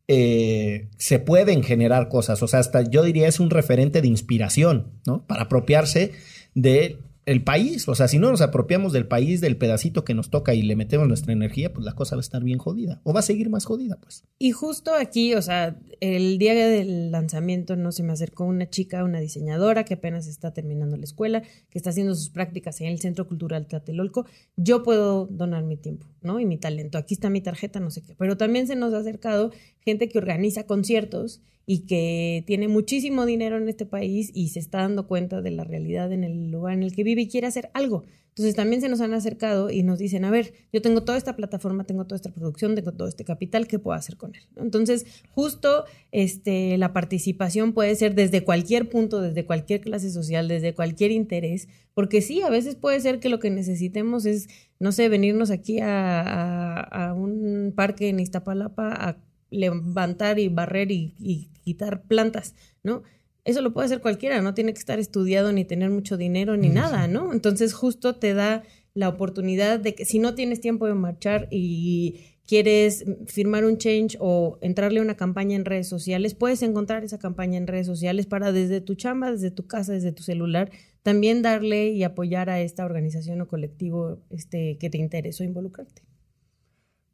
[0.08, 2.42] eh, se pueden generar cosas.
[2.42, 5.24] O sea, hasta yo diría es un referente de inspiración, ¿no?
[5.24, 6.14] Para apropiarse
[6.56, 7.86] de el país.
[7.88, 10.76] O sea, si no nos apropiamos del país, del pedacito que nos toca y le
[10.76, 13.00] metemos nuestra energía, pues la cosa va a estar bien jodida.
[13.02, 14.24] O va a seguir más jodida, pues.
[14.38, 19.04] Y justo aquí, o sea, el día del lanzamiento no se me acercó una chica,
[19.04, 23.00] una diseñadora que apenas está terminando la escuela, que está haciendo sus prácticas en el
[23.00, 24.26] Centro Cultural Tlatelolco.
[24.56, 26.38] Yo puedo donar mi tiempo, ¿no?
[26.38, 26.96] Y mi talento.
[26.96, 28.14] Aquí está mi tarjeta, no sé qué.
[28.16, 33.56] Pero también se nos ha acercado gente que organiza conciertos y que tiene muchísimo dinero
[33.56, 36.84] en este país y se está dando cuenta de la realidad en el lugar en
[36.84, 38.04] el que vive y quiere hacer algo.
[38.36, 41.36] Entonces también se nos han acercado y nos dicen, a ver, yo tengo toda esta
[41.36, 44.42] plataforma, tengo toda esta producción, tengo todo este capital, ¿qué puedo hacer con él?
[44.56, 50.74] Entonces, justo este, la participación puede ser desde cualquier punto, desde cualquier clase social, desde
[50.74, 54.48] cualquier interés, porque sí, a veces puede ser que lo que necesitemos es,
[54.78, 59.16] no sé, venirnos aquí a, a un parque en Iztapalapa a
[59.50, 62.54] levantar y barrer y, quitar plantas,
[62.84, 63.02] ¿no?
[63.44, 66.68] Eso lo puede hacer cualquiera, no tiene que estar estudiado ni tener mucho dinero ni
[66.68, 67.32] nada, ¿no?
[67.32, 68.62] Entonces justo te da
[68.94, 74.16] la oportunidad de que si no tienes tiempo de marchar y quieres firmar un change
[74.20, 78.26] o entrarle a una campaña en redes sociales, puedes encontrar esa campaña en redes sociales
[78.26, 80.70] para desde tu chamba, desde tu casa, desde tu celular,
[81.02, 86.05] también darle y apoyar a esta organización o colectivo este, que te interesó involucrarte.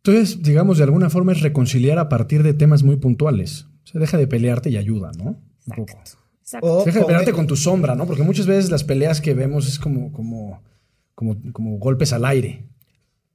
[0.04, 3.66] Entonces, digamos, de alguna forma es reconciliar a partir de temas muy puntuales.
[3.84, 5.40] Se deja de pelearte y ayuda, ¿no?
[5.68, 6.82] Exacto.
[6.84, 8.06] deja de pelearte con tu sombra, ¿no?
[8.06, 10.60] Porque muchas veces las peleas que vemos es como, como,
[11.14, 12.66] como, como golpes al aire.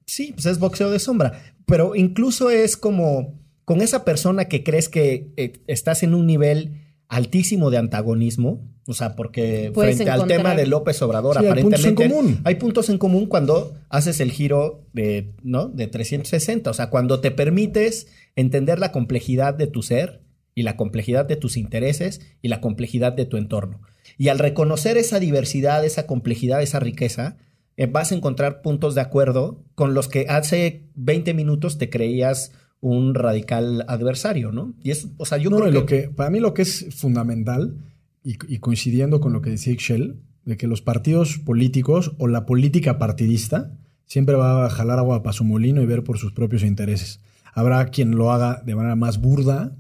[0.05, 1.39] Sí, pues es boxeo de sombra.
[1.65, 6.86] Pero incluso es como con esa persona que crees que eh, estás en un nivel
[7.09, 12.05] altísimo de antagonismo, o sea, porque frente al tema de López Obrador, aparentemente hay puntos,
[12.05, 12.41] en común.
[12.43, 15.67] hay puntos en común cuando haces el giro de, ¿no?
[15.67, 20.21] de 360, o sea, cuando te permites entender la complejidad de tu ser
[20.55, 23.81] y la complejidad de tus intereses y la complejidad de tu entorno.
[24.17, 27.37] Y al reconocer esa diversidad, esa complejidad, esa riqueza,
[27.75, 32.51] eh, vas a encontrar puntos de acuerdo con los que hace 20 minutos te creías
[32.81, 34.73] un radical adversario, ¿no?
[34.83, 36.09] Y es, o sea, yo creo lo que...
[36.09, 37.75] Para mí lo que es fundamental,
[38.23, 42.97] y, coincidiendo con lo que decía Ixchel, de que los partidos políticos o la política
[42.97, 43.71] partidista
[44.05, 47.19] siempre va a jalar agua para su molino y ver por sus propios intereses.
[47.53, 49.75] Habrá quien lo haga de manera más burda,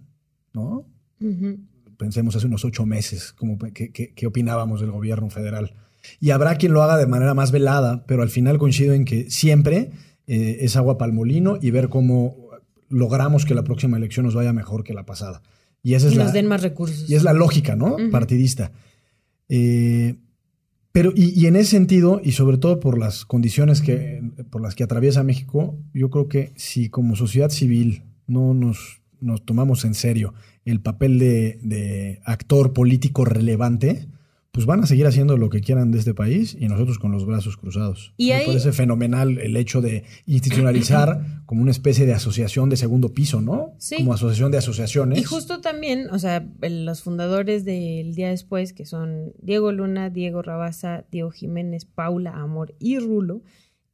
[0.53, 0.85] ¿no?
[1.97, 5.73] Pensemos hace unos ocho meses, como qué opinábamos del gobierno federal.
[6.19, 9.29] Y habrá quien lo haga de manera más velada, pero al final coincido en que
[9.29, 9.91] siempre
[10.27, 12.46] eh, es agua para el molino y ver cómo
[12.89, 15.41] logramos que la próxima elección nos vaya mejor que la pasada.
[15.83, 17.09] Y, esa es nos den más recursos.
[17.09, 17.97] Y es la lógica, ¿no?
[18.11, 18.71] Partidista.
[19.49, 20.15] Eh,
[20.91, 24.83] pero, y, en ese sentido, y sobre todo por las condiciones que, por las que
[24.83, 30.33] atraviesa México, yo creo que si como sociedad civil no nos, nos tomamos en serio
[30.65, 34.07] el papel de, de actor político relevante,
[34.57, 37.27] pues van a seguir haciendo lo que quieran de este país y nosotros con los
[37.27, 38.15] brazos cruzados.
[38.17, 43.13] Y Me parece fenomenal el hecho de institucionalizar como una especie de asociación de segundo
[43.13, 43.75] piso, ¿no?
[43.77, 43.97] Sí.
[43.97, 45.19] Como asociación de asociaciones.
[45.19, 50.41] Y justo también, o sea, los fundadores del día después, que son Diego Luna, Diego
[50.41, 53.43] Rabaza, Diego Jiménez, Paula Amor y Rulo,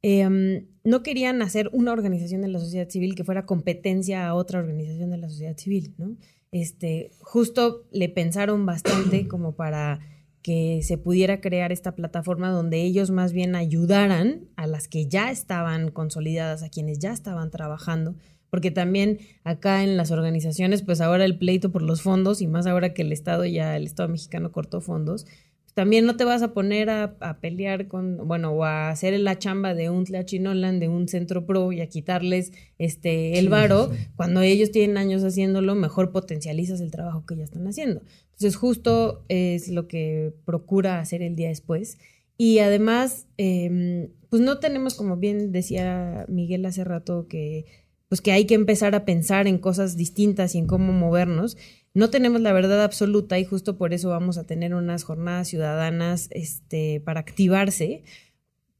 [0.00, 4.60] em, no querían hacer una organización de la sociedad civil que fuera competencia a otra
[4.60, 6.16] organización de la sociedad civil, ¿no?
[6.52, 10.00] Este, justo le pensaron bastante como para
[10.44, 15.30] que se pudiera crear esta plataforma donde ellos más bien ayudaran a las que ya
[15.30, 18.14] estaban consolidadas, a quienes ya estaban trabajando,
[18.50, 22.66] porque también acá en las organizaciones, pues ahora el pleito por los fondos y más
[22.66, 25.24] ahora que el Estado ya, el Estado mexicano cortó fondos,
[25.72, 29.74] también no te vas a poner a, pelear con, bueno, o a hacer la chamba
[29.74, 34.70] de un Tlachinolan, de un Centro Pro y a quitarles este el varo, cuando ellos
[34.70, 38.02] tienen años haciéndolo, mejor potencializas el trabajo que ya están haciendo.
[38.34, 41.98] Entonces, justo es lo que procura hacer el día después.
[42.36, 47.66] Y además, em, pues no tenemos, como bien decía Miguel hace rato, que
[48.08, 51.56] pues que hay que empezar a pensar en cosas distintas y en cómo movernos
[51.94, 56.28] no tenemos la verdad absoluta y justo por eso vamos a tener unas jornadas ciudadanas
[56.32, 58.02] este, para activarse.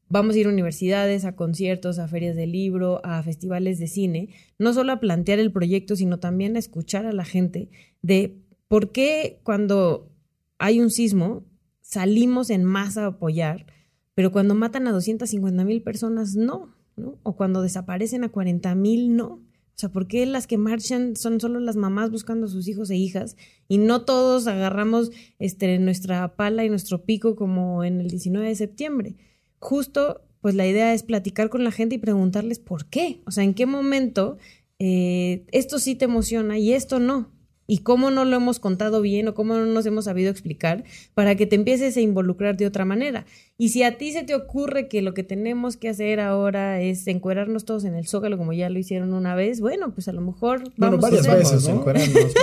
[0.09, 4.29] Vamos a ir a universidades, a conciertos, a ferias de libro, a festivales de cine,
[4.59, 7.69] no solo a plantear el proyecto, sino también a escuchar a la gente
[8.01, 8.35] de
[8.67, 10.11] por qué cuando
[10.57, 11.45] hay un sismo
[11.81, 13.67] salimos en masa a apoyar,
[14.15, 17.19] pero cuando matan a 250 mil personas no, ¿no?
[17.23, 19.45] O cuando desaparecen a 40 mil no.
[19.75, 22.89] O sea, ¿por qué las que marchan son solo las mamás buscando a sus hijos
[22.89, 23.35] e hijas
[23.67, 28.55] y no todos agarramos este, nuestra pala y nuestro pico como en el 19 de
[28.55, 29.15] septiembre?
[29.59, 33.21] Justo, pues la idea es platicar con la gente y preguntarles por qué.
[33.25, 34.37] O sea, ¿en qué momento
[34.79, 37.34] eh, esto sí te emociona y esto no?
[37.67, 41.35] Y cómo no lo hemos contado bien o cómo no nos hemos sabido explicar para
[41.35, 43.25] que te empieces a involucrar de otra manera.
[43.57, 47.07] Y si a ti se te ocurre que lo que tenemos que hacer ahora es
[47.07, 50.21] encuerarnos todos en el zócalo como ya lo hicieron una vez, bueno, pues a lo
[50.21, 51.79] mejor vamos varias a veces, ¿no?
[51.85, 52.33] varias veces.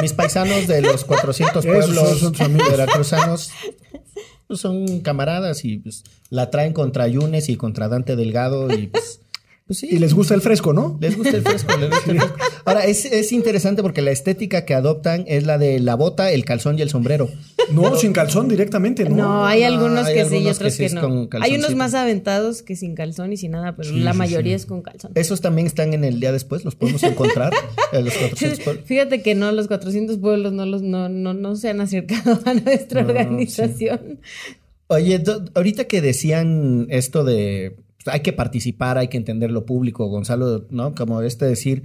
[0.00, 3.52] Mis paisanos de los 400 pueblos son veracruzanos
[4.50, 9.19] pues, son camaradas y pues, la traen contra Yunes y contra Dante Delgado y pues
[9.70, 10.98] pues y les gusta el fresco, ¿no?
[11.00, 11.72] Les gusta el fresco.
[12.64, 16.76] Ahora, es, interesante porque la estética que adoptan es la de la bota, el calzón
[16.76, 17.30] y el sombrero.
[17.70, 19.14] No, sin calzón directamente, ¿no?
[19.14, 21.28] No, hay algunos que sí y otros que, no.
[21.40, 24.82] Hay unos más aventados que sin calzón y sin nada, pero la mayoría es con
[24.82, 25.12] calzón.
[25.14, 27.52] Esos también están en el día después, los podemos encontrar.
[27.92, 28.84] los 400 pueblos.
[28.86, 32.54] Fíjate que no, los 400 pueblos no, los, no, no, no se han acercado a
[32.54, 34.18] nuestra organización.
[34.88, 35.22] Oye,
[35.54, 40.94] ahorita que decían esto de hay que participar, hay que entender lo público, Gonzalo, ¿no?
[40.94, 41.82] Como este decir,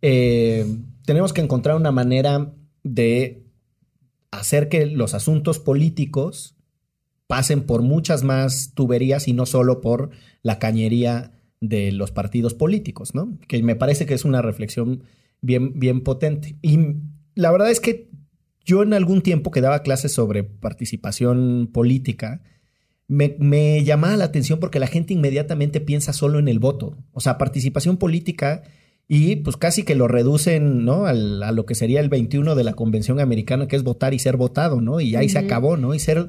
[0.00, 0.66] eh,
[1.04, 3.44] tenemos que encontrar una manera de
[4.30, 6.56] hacer que los asuntos políticos
[7.26, 10.10] pasen por muchas más tuberías y no solo por
[10.42, 13.38] la cañería de los partidos políticos, ¿no?
[13.46, 15.04] Que me parece que es una reflexión
[15.40, 16.56] bien, bien potente.
[16.60, 16.78] Y
[17.34, 18.10] la verdad es que
[18.64, 22.42] yo en algún tiempo que daba clases sobre participación política,
[23.12, 26.96] me, me, llamaba la atención porque la gente inmediatamente piensa solo en el voto.
[27.12, 28.62] O sea, participación política
[29.06, 31.04] y pues casi que lo reducen, ¿no?
[31.04, 34.38] a lo que sería el 21 de la Convención Americana, que es votar y ser
[34.38, 35.00] votado, ¿no?
[35.00, 35.94] Y ahí se acabó, ¿no?
[35.94, 36.28] Y ser...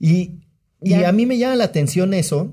[0.00, 0.40] Y,
[0.82, 2.52] y a mí me llama la atención eso,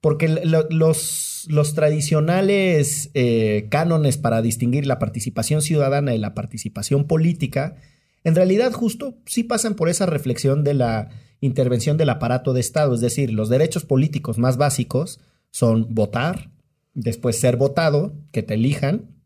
[0.00, 7.74] porque los, los tradicionales eh, cánones para distinguir la participación ciudadana y la participación política,
[8.22, 11.08] en realidad justo sí pasan por esa reflexión de la
[11.40, 15.20] intervención del aparato de Estado, es decir, los derechos políticos más básicos
[15.50, 16.50] son votar,
[16.94, 19.16] después ser votado, que te elijan,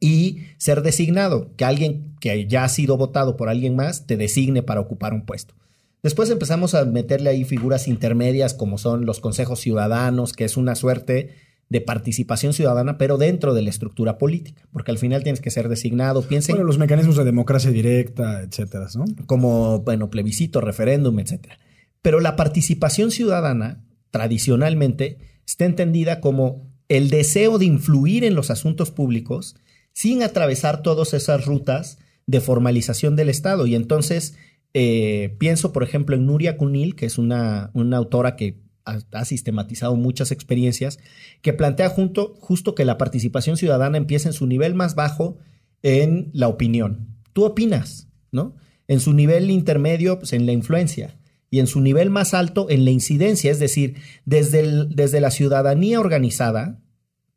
[0.00, 4.62] y ser designado, que alguien que ya ha sido votado por alguien más te designe
[4.62, 5.54] para ocupar un puesto.
[6.02, 10.74] Después empezamos a meterle ahí figuras intermedias como son los consejos ciudadanos, que es una
[10.74, 11.36] suerte
[11.72, 15.70] de participación ciudadana, pero dentro de la estructura política, porque al final tienes que ser
[15.70, 16.20] designado.
[16.20, 16.54] Piensen.
[16.54, 19.06] Bueno, los mecanismos de democracia directa, etcétera, ¿no?
[19.24, 21.58] Como, bueno, plebiscito, referéndum, etcétera.
[22.02, 28.90] Pero la participación ciudadana, tradicionalmente, está entendida como el deseo de influir en los asuntos
[28.90, 29.56] públicos
[29.94, 33.66] sin atravesar todas esas rutas de formalización del Estado.
[33.66, 34.34] Y entonces
[34.74, 39.96] eh, pienso, por ejemplo, en Nuria Cunil, que es una, una autora que ha, sistematizado
[39.96, 40.98] muchas experiencias,
[41.40, 45.38] que plantea junto, justo que la participación ciudadana empieza en su nivel más bajo
[45.82, 47.08] en la opinión.
[47.32, 48.54] Tú opinas, ¿no?
[48.88, 51.18] En su nivel intermedio, pues en la influencia.
[51.50, 56.00] Y en su nivel más alto, en la incidencia, es decir, desde, desde la ciudadanía
[56.00, 56.80] organizada,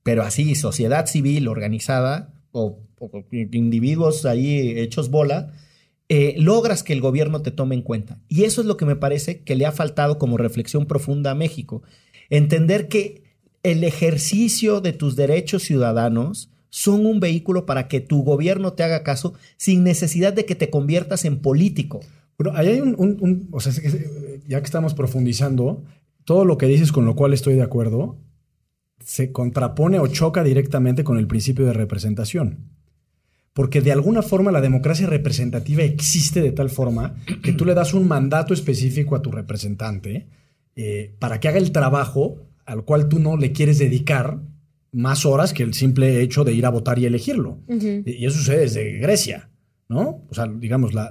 [0.04, 2.80] pero así, sociedad civil organizada, o,
[3.32, 5.54] individuos ahí hechos bola,
[6.08, 8.20] eh, logras que el gobierno te tome en cuenta.
[8.28, 11.36] Y eso es lo que me parece que le ha faltado como reflexión profunda a
[11.36, 11.82] México.
[12.30, 13.24] Entender que
[13.64, 19.02] el ejercicio de tus derechos ciudadanos son un vehículo para que tu gobierno te haga
[19.02, 22.02] caso sin necesidad de que te conviertas en político.
[22.38, 23.72] Bueno, ahí hay un, o sea,
[24.48, 25.84] ya que estamos profundizando,
[26.26, 28.18] todo lo que dices con lo cual estoy de acuerdo,
[29.04, 32.72] se contrapone o choca directamente con el principio de representación.
[33.56, 37.96] Porque de alguna forma la democracia representativa existe de tal forma que tú le das
[37.96, 40.28] un mandato específico a tu representante
[40.76, 44.40] eh, para que haga el trabajo al cual tú no le quieres dedicar
[44.92, 47.60] más horas que el simple hecho de ir a votar y elegirlo.
[47.68, 49.50] Y eso sucede desde Grecia,
[49.90, 50.26] ¿no?
[50.30, 51.10] O sea, digamos, la,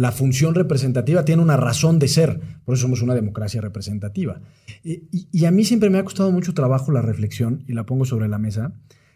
[0.00, 4.40] la función representativa tiene una razón de ser, por eso somos una democracia representativa.
[4.82, 8.26] Y, a mí siempre me ha costado mucho trabajo la reflexión, y la pongo sobre
[8.26, 8.72] la mesa,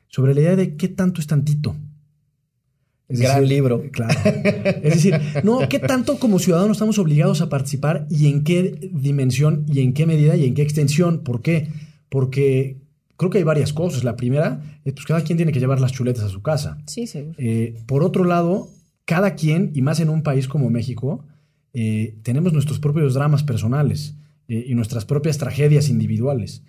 [0.09, 1.75] sobre la idea de qué tanto es tantito.
[3.09, 3.85] Es Gran libro.
[3.93, 4.19] Claro.
[4.83, 9.67] Es decir, no, qué tanto como ciudadanos estamos obligados a participar y en qué dimensión
[9.69, 11.23] y en qué medida y en qué extensión.
[11.23, 11.69] ¿Por qué?
[12.09, 12.79] Porque
[13.17, 14.05] creo que hay varias cosas.
[14.05, 16.79] La primera es pues cada quien tiene que llevar las chuletas a su casa.
[16.87, 17.35] Sí, seguro.
[17.39, 18.69] Eh, por otro lado,
[19.05, 21.25] cada quien, y más en un país como México,
[21.73, 24.15] eh, tenemos nuestros propios dramas personales
[24.49, 26.63] eh, y nuestras propias tragedias individuales.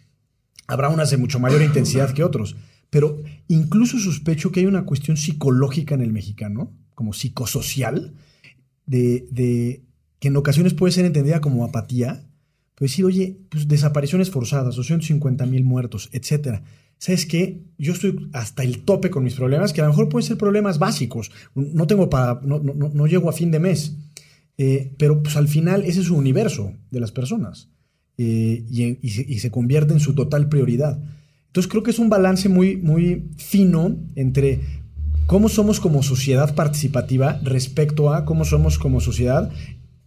[0.68, 2.56] Habrá unas de mucho mayor intensidad que otros,
[2.96, 8.14] pero incluso sospecho que hay una cuestión psicológica en el mexicano, como psicosocial,
[8.86, 9.84] de,
[10.20, 12.24] que en ocasiones puede ser entendida como apatía,
[12.74, 16.64] pues decir, oye, pues desapariciones forzadas, 250 mil muertos, etcétera.
[16.98, 17.66] ¿sabes qué?
[17.78, 20.80] Yo estoy hasta el tope con mis problemas, que a lo mejor pueden ser problemas
[20.80, 21.32] básicos.
[21.54, 23.98] No tengo para, no llego a fin de mes.
[24.58, 27.68] Eh, pero pues al final ese es su universo de las personas
[28.18, 28.64] eh,
[29.02, 30.98] y, se, convierte en su total prioridad.
[31.56, 34.60] Entonces creo que es un balance muy, muy fino entre
[35.26, 39.50] cómo somos como sociedad participativa respecto a cómo somos como sociedad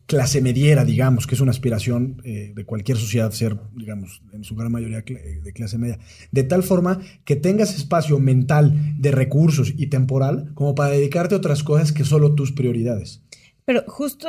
[0.05, 4.57] clase mediera, digamos, que es una aspiración eh, de cualquier sociedad ser, digamos, en su
[4.57, 5.99] gran mayoría de clase media,
[6.33, 11.39] de tal forma que tengas espacio mental de recursos y temporal como para dedicarte a
[11.39, 13.23] otras cosas que solo tus prioridades.
[13.65, 14.29] Pero justo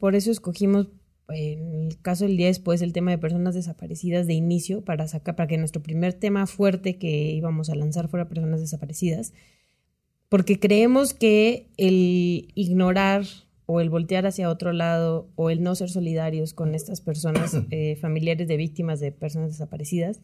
[0.00, 0.88] por eso escogimos,
[1.28, 5.36] en el caso del día después, el tema de personas desaparecidas de inicio para sacar,
[5.36, 9.32] para que nuestro primer tema fuerte que íbamos a lanzar fuera personas desaparecidas,
[10.28, 13.24] porque creemos que el ignorar
[13.66, 17.96] o el voltear hacia otro lado o el no ser solidarios con estas personas, eh,
[17.96, 20.20] familiares de víctimas de personas desaparecidas,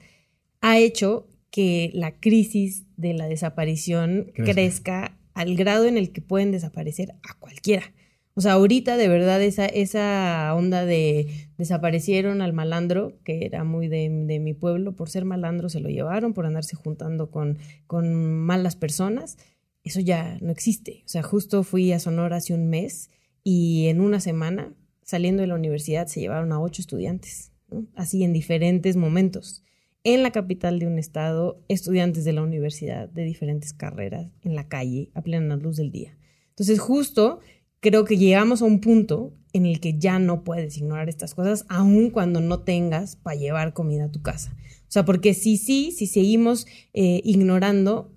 [0.63, 5.19] ha hecho que la crisis de la desaparición crezca.
[5.35, 7.93] al grado en el que pueden desaparecer a cualquiera.
[8.37, 13.87] O sea, ahorita de verdad esa, esa onda de desaparecieron al malandro, que era muy
[13.87, 18.75] de, mi pueblo, por ser malandro se lo llevaron, por andarse juntando con, con malas
[18.75, 19.39] personas,
[19.85, 21.03] eso ya no existe.
[21.05, 23.11] O sea, justo fui a Sonora hace un mes
[23.45, 27.53] y en una semana, saliendo de la universidad, se llevaron a ocho estudiantes,
[27.95, 29.61] así en diferentes momentos.
[30.07, 34.69] en la capital de un estado, estudiantes de la universidad, de diferentes carreras, en la
[34.69, 36.19] calle, a plena luz del día.
[36.51, 37.41] Entonces, justo
[37.85, 41.67] creo que llegamos a un punto en el que ya no puedes ignorar estas cosas,
[41.69, 44.57] aun cuando no tengas para llevar comida a tu casa.
[44.89, 48.11] O sea, porque si sí, si seguimos eh, ignorando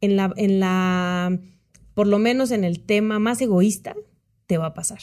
[0.00, 1.38] en la, en la,
[1.92, 3.94] por lo menos en el tema más egoísta,
[4.46, 5.00] te va a pasar.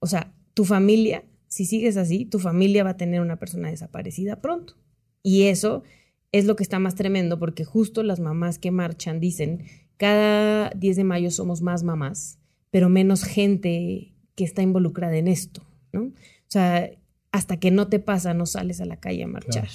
[0.00, 4.42] O sea, tu familia, si sigues así, tu familia va a tener una persona desaparecida
[4.42, 4.74] pronto.
[5.22, 5.82] Y eso
[6.30, 9.64] es lo que está más tremendo porque justo las mamás que marchan dicen,
[9.96, 12.39] cada 10 de mayo somos más mamás,
[12.70, 15.62] pero menos gente que está involucrada en esto,
[15.92, 16.02] ¿no?
[16.02, 16.12] O
[16.48, 16.90] sea,
[17.32, 19.68] hasta que no te pasa, no sales a la calle a marchar.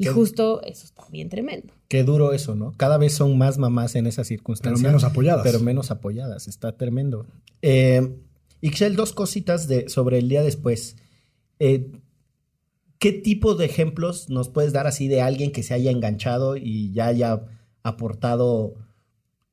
[0.00, 1.74] Y justo eso está bien tremendo.
[1.88, 2.72] Qué duro eso, ¿no?
[2.76, 4.80] Cada vez son más mamás en esas circunstancias.
[4.80, 5.42] Pero menos apoyadas.
[5.42, 6.46] Pero menos apoyadas.
[6.46, 7.26] Está tremendo.
[7.62, 8.16] Eh,
[8.60, 10.96] Ixchel, dos cositas de, sobre el día después.
[11.58, 11.90] Eh,
[13.00, 16.92] ¿Qué tipo de ejemplos nos puedes dar así de alguien que se haya enganchado y
[16.92, 17.42] ya haya
[17.82, 18.74] aportado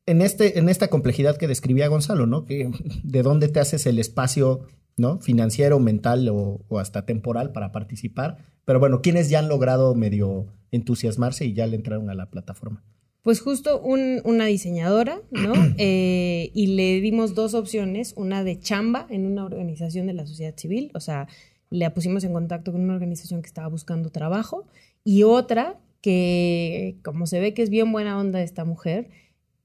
[0.06, 2.45] en, este, en esta complejidad que describía Gonzalo, ¿no?
[2.45, 2.70] Que,
[3.03, 5.20] ¿De dónde te haces el espacio ¿no?
[5.20, 8.38] financiero, mental o, hasta temporal para participar?
[8.66, 12.84] Pero bueno, ¿quiénes ya han logrado medio entusiasmarse y ya le entraron a la plataforma?
[13.22, 15.53] Pues justo una diseñadora, ¿no?
[15.78, 20.53] Eh, y le dimos dos opciones, una de chamba en una organización de la sociedad
[20.56, 21.28] civil, o sea,
[21.72, 24.68] le pusimos en contacto con una organización que estaba buscando trabajo
[25.03, 29.10] y otra que, como se ve que es bien buena onda esta mujer,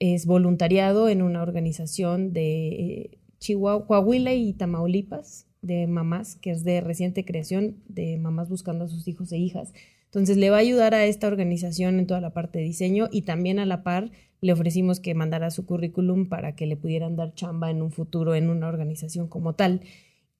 [0.00, 6.64] es voluntariado en una organización de eh, Chihuahua, Coahuila y Tamaulipas de mamás, que es
[6.64, 9.72] de reciente creación, de mamás buscando a sus hijos e hijas.
[10.06, 13.22] Entonces le va a ayudar a esta organización en toda la parte de diseño y
[13.22, 17.34] también a la par le ofrecimos que mandara su currículum para que le pudieran dar
[17.34, 19.82] chamba en un futuro en una organización como tal.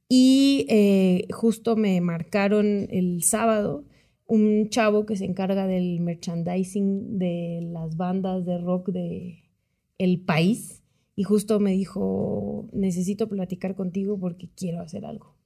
[0.08, 3.84] Y eh, justo me marcaron el sábado
[4.26, 9.49] un chavo que se encarga del merchandising de las bandas de rock de
[10.00, 10.82] el país
[11.14, 15.36] y justo me dijo, necesito platicar contigo porque quiero hacer algo.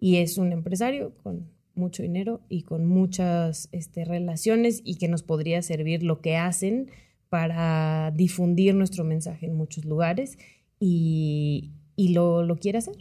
[0.00, 5.22] Y es un empresario con mucho dinero y con muchas este, relaciones y que nos
[5.22, 6.88] podría servir lo que hacen
[7.28, 10.38] para difundir nuestro mensaje en muchos lugares
[10.80, 12.96] y, y lo, lo quiere hacer.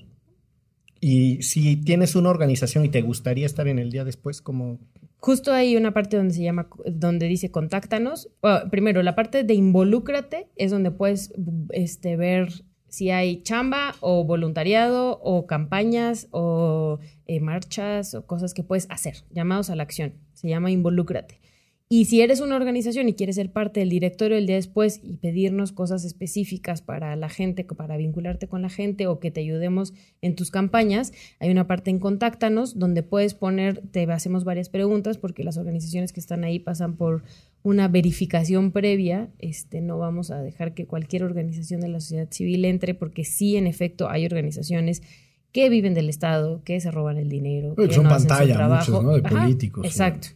[1.00, 4.80] Y si tienes una organización y te gustaría estar en el día después, como
[5.20, 8.30] Justo hay una parte donde se llama, donde dice contáctanos.
[8.70, 11.34] primero, la parte de involúcrate es donde puedes
[11.72, 12.50] este, ver
[12.88, 19.26] si hay chamba o voluntariado o campañas o eh, marchas o cosas que puedes hacer,
[19.32, 20.14] llamados a la acción.
[20.34, 21.42] Se llama involúcrate.
[21.88, 25.18] Y si eres una organización y quieres ser parte del directorio el día después y
[25.18, 29.94] pedirnos cosas específicas para la gente, para vincularte con la gente o que te ayudemos
[30.24, 35.20] en tus campañas, hay una parte en Contáctanos donde puedes poner, te hacemos varias preguntas
[35.20, 37.22] porque las organizaciones que están ahí pasan por
[37.62, 39.30] una verificación previa.
[39.38, 43.58] Este, no vamos a dejar que cualquier organización de la sociedad civil entre porque sí,
[43.58, 45.04] en efecto, hay organizaciones
[45.52, 47.76] que viven del Estado, que se roban el dinero.
[47.76, 49.12] que son pantalla, muchos, ¿no?
[49.12, 49.86] De políticos.
[49.86, 50.30] exacto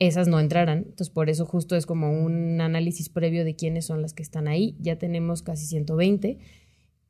[0.00, 0.78] esas no entrarán.
[0.78, 4.48] Entonces, por eso justo es como un análisis previo de quiénes son las que están
[4.48, 4.74] ahí.
[4.80, 6.38] Ya tenemos casi 120.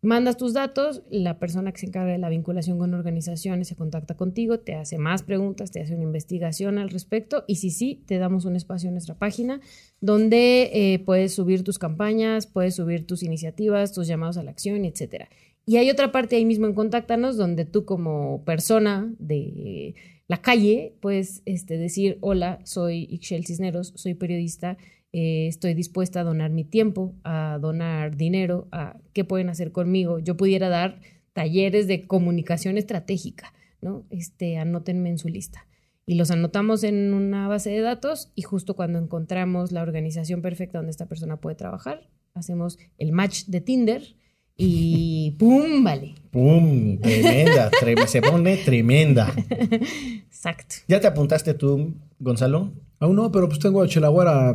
[0.02, 4.16] Mandas tus datos, la persona que se encarga de la vinculación con organizaciones se contacta
[4.16, 8.16] contigo, te hace más preguntas, te hace una investigación al respecto y si sí, te
[8.16, 9.60] damos un espacio en nuestra página
[10.00, 14.86] donde eh, puedes subir tus campañas, puedes subir tus iniciativas, tus llamados a la acción,
[14.86, 15.28] etcétera.
[15.66, 19.94] Y hay otra parte ahí mismo en Contáctanos donde tú como persona de
[20.30, 24.78] la calle, puedes este, decir, hola, soy Ixchel Cisneros, soy periodista,
[25.12, 30.20] eh, estoy dispuesta a donar mi tiempo, a donar dinero, a qué pueden hacer conmigo.
[30.20, 31.00] Yo pudiera dar
[31.32, 34.06] talleres de comunicación estratégica, ¿no?
[34.10, 35.66] Este, anótenme en su lista.
[36.06, 40.78] Y los anotamos en una base de datos y justo cuando encontramos la organización perfecta
[40.78, 44.14] donde esta persona puede trabajar, hacemos el match de Tinder
[44.62, 45.82] y ¡pum!
[45.82, 46.14] Vale.
[46.30, 46.98] ¡Pum!
[47.00, 47.70] Tremenda,
[48.06, 49.32] se pone tremenda.
[50.28, 50.76] Exacto.
[50.86, 52.70] ¿Ya te apuntaste tú, Gonzalo?
[52.98, 54.50] Aún no, pero pues tengo a Chelaguara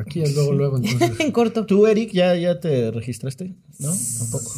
[0.00, 0.76] aquí, luego, luego.
[0.76, 1.12] Entonces.
[1.20, 1.64] en corto.
[1.64, 3.54] ¿Tú, Eric, ya, ya te registraste?
[3.78, 3.90] ¿No?
[4.18, 4.52] Tampoco.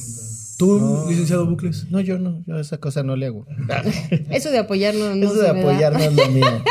[0.59, 1.87] ¿Tú, licenciado Bucles?
[1.91, 2.43] No, yo no.
[2.47, 3.47] Yo esa cosa no le hago.
[4.31, 6.65] Eso de apoyarnos no Eso de apoyar no es lo mío.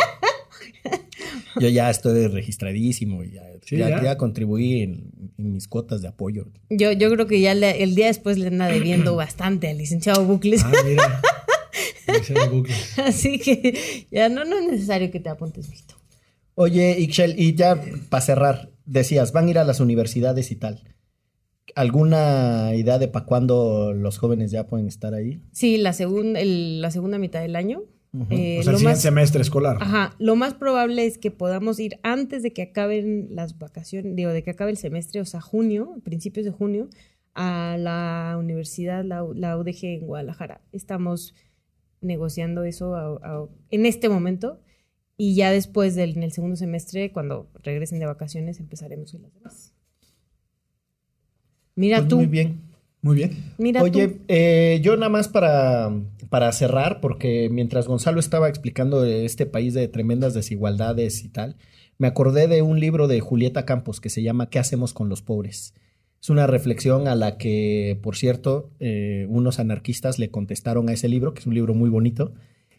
[1.60, 4.18] Yo ya estoy registradísimo, ya, ya, ya?
[4.18, 6.48] contribuí en, mis cuotas de apoyo.
[6.70, 10.64] Yo, yo creo que ya el día después le anda debiendo bastante al licenciado Bucles.
[10.64, 11.22] Ah, mira.
[12.52, 13.00] Bucles.
[13.00, 15.96] Así que ya no, no es necesario que te apuntes, Vito.
[16.56, 20.84] Oye, Ixchel, y ya para cerrar, decías, van a ir a las universidades y tal.
[21.76, 25.42] ¿Alguna idea de para cuándo los jóvenes ya pueden estar ahí?
[25.52, 27.84] Sí, la, la segunda mitad del año
[28.30, 29.78] Eh, o sea, el más- semestre escolar.
[29.82, 34.32] Ajá, lo más probable es que podamos ir antes de que acaben las vacaciones, digo,
[34.32, 36.90] de que acabe el semestre, o sea, junio, principios de junio,
[37.34, 40.62] a la universidad, la, la UDG en Guadalajara.
[40.72, 41.34] Estamos
[42.02, 44.60] negociando eso a- a- en este momento
[45.18, 49.34] y ya después del en el segundo semestre, cuando regresen de vacaciones, empezaremos con las
[49.34, 49.74] demás.
[51.76, 52.62] Mira Pues tú, Muy bien.
[53.04, 53.32] Muy bien.
[53.58, 55.92] mira Oye, eh, yo nada más para,
[56.30, 61.58] para cerrar, porque mientras Gonzalo estaba explicando de este país de tremendas desigualdades y tal,
[61.98, 65.22] me acordé de un libro de Julieta Campos que se llama ¿Qué hacemos con los
[65.22, 65.74] pobres?
[66.22, 71.10] Es una reflexión a la que, por cierto, eh, unos anarquistas le contestaron a ese
[71.10, 72.34] libro, que es un libro muy bonito,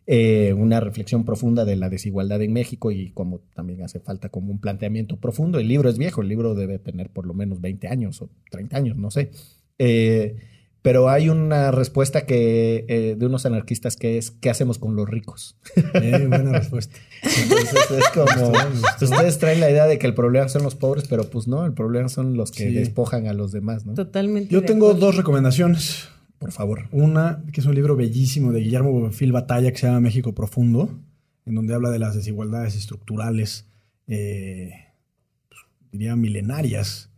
[0.07, 4.51] eh, una reflexión profunda de la desigualdad en México y como también hace falta como
[4.51, 5.59] un planteamiento profundo.
[5.59, 8.77] El libro es viejo, el libro debe tener por lo menos 20 años o 30
[8.79, 9.31] años, no sé.
[9.79, 10.37] Eh,
[10.83, 15.09] pero hay una respuesta que eh, de unos anarquistas que es ¿qué hacemos con los
[15.09, 15.57] ricos?
[15.95, 16.97] Eh, buena respuesta.
[17.23, 18.53] Entonces es como
[19.01, 21.73] ustedes traen la idea de que el problema son los pobres, pero pues no, el
[21.73, 22.75] problema son los que Sí.
[22.75, 23.95] despojan a los demás, ¿no?
[23.95, 24.53] Totalmente.
[24.53, 25.07] Yo tengo acuerdo.
[25.07, 26.09] dos recomendaciones.
[26.39, 26.89] Por favor.
[26.93, 30.91] Una, que es un libro bellísimo de Guillermo Bonfil Batalla, que se llama México Profundo,
[31.47, 33.67] en donde habla de las desigualdades estructurales,
[34.07, 34.73] eh,
[35.49, 35.63] pues,
[35.93, 37.09] diría milenarias,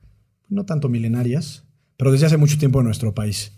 [0.48, 1.65] no tanto milenarias,
[1.96, 3.52] pero desde hace mucho tiempo en nuestro país.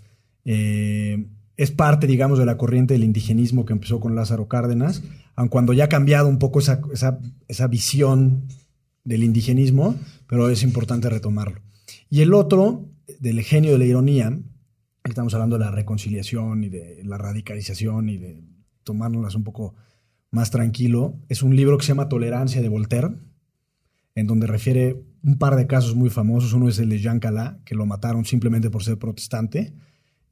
[0.44, 1.26] Eh,
[1.56, 5.02] es parte, digamos, de la corriente del indigenismo que empezó con Lázaro Cárdenas,
[5.34, 7.18] aun cuando ya ha cambiado un poco esa, esa,
[7.48, 8.46] esa visión
[9.04, 9.96] del indigenismo,
[10.28, 11.60] pero es importante retomarlo.
[12.10, 14.38] Y el otro, del genio de la ironía,
[15.04, 18.44] estamos hablando de la reconciliación y de la radicalización y de
[18.84, 19.74] tomárnoslas un poco
[20.30, 23.10] más tranquilo, es un libro que se llama Tolerancia de Voltaire,
[24.18, 26.52] en donde refiere un par de casos muy famosos.
[26.52, 29.72] Uno es el de Jean Calas, que lo mataron simplemente por ser protestante.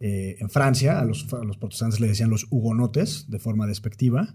[0.00, 4.34] Eh, en Francia, a los, protestantes le decían los hugonotes, de forma despectiva.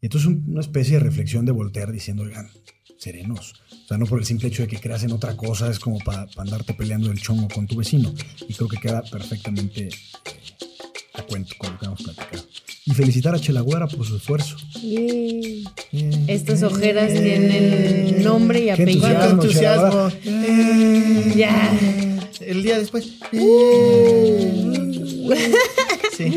[0.00, 2.48] Y entonces un- una especie de reflexión de Voltaire diciendo, oigan,
[2.98, 3.54] serenos.
[3.84, 5.98] O sea, no por el simple hecho de que creas en otra cosa, es como
[5.98, 8.12] para andarte peleando el chongo con tu vecino.
[8.48, 9.90] Y creo que queda perfectamente eh,
[11.14, 12.44] a cuento con lo que hemos platicado.
[12.86, 14.56] Y felicitar a Chelagüera por su esfuerzo.
[16.28, 19.08] Estas ojeras tienen nombre y qué apellido.
[19.30, 21.34] entusiasmo, entusiasmo.
[21.34, 21.76] Ya.
[22.40, 23.08] El día después.
[26.16, 26.32] Sí.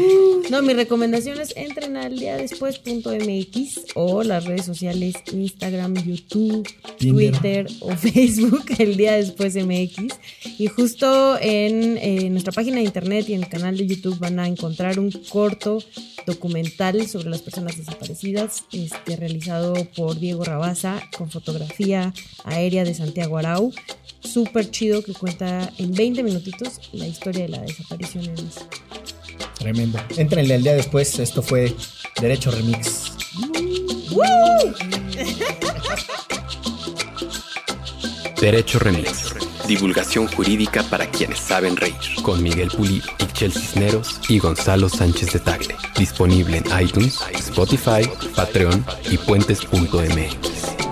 [0.49, 6.67] No, mi recomendación es entren al día después.mx o las redes sociales Instagram, YouTube,
[6.97, 7.31] Tinder.
[7.31, 10.13] Twitter o Facebook, el día después MX.
[10.57, 14.37] Y justo en eh, nuestra página de internet y en el canal de YouTube van
[14.39, 15.81] a encontrar un corto
[16.25, 22.13] documental sobre las personas desaparecidas, este, realizado por Diego Rabaza con fotografía
[22.43, 23.71] aérea de Santiago Arau.
[24.21, 28.67] Súper chido que cuenta en 20 minutitos la historia de la desaparición en México.
[29.57, 29.99] Tremendo.
[30.15, 31.19] Entrenle el día después.
[31.19, 31.75] Esto fue
[32.21, 33.11] Derecho Remix.
[38.39, 39.35] Derecho Remix.
[39.67, 41.93] Divulgación jurídica para quienes saben reír.
[42.23, 45.75] Con Miguel Pulido, Ixchel Cisneros y Gonzalo Sánchez de Tagle.
[45.97, 50.88] Disponible en iTunes, Spotify, Patreon y puentes.mx.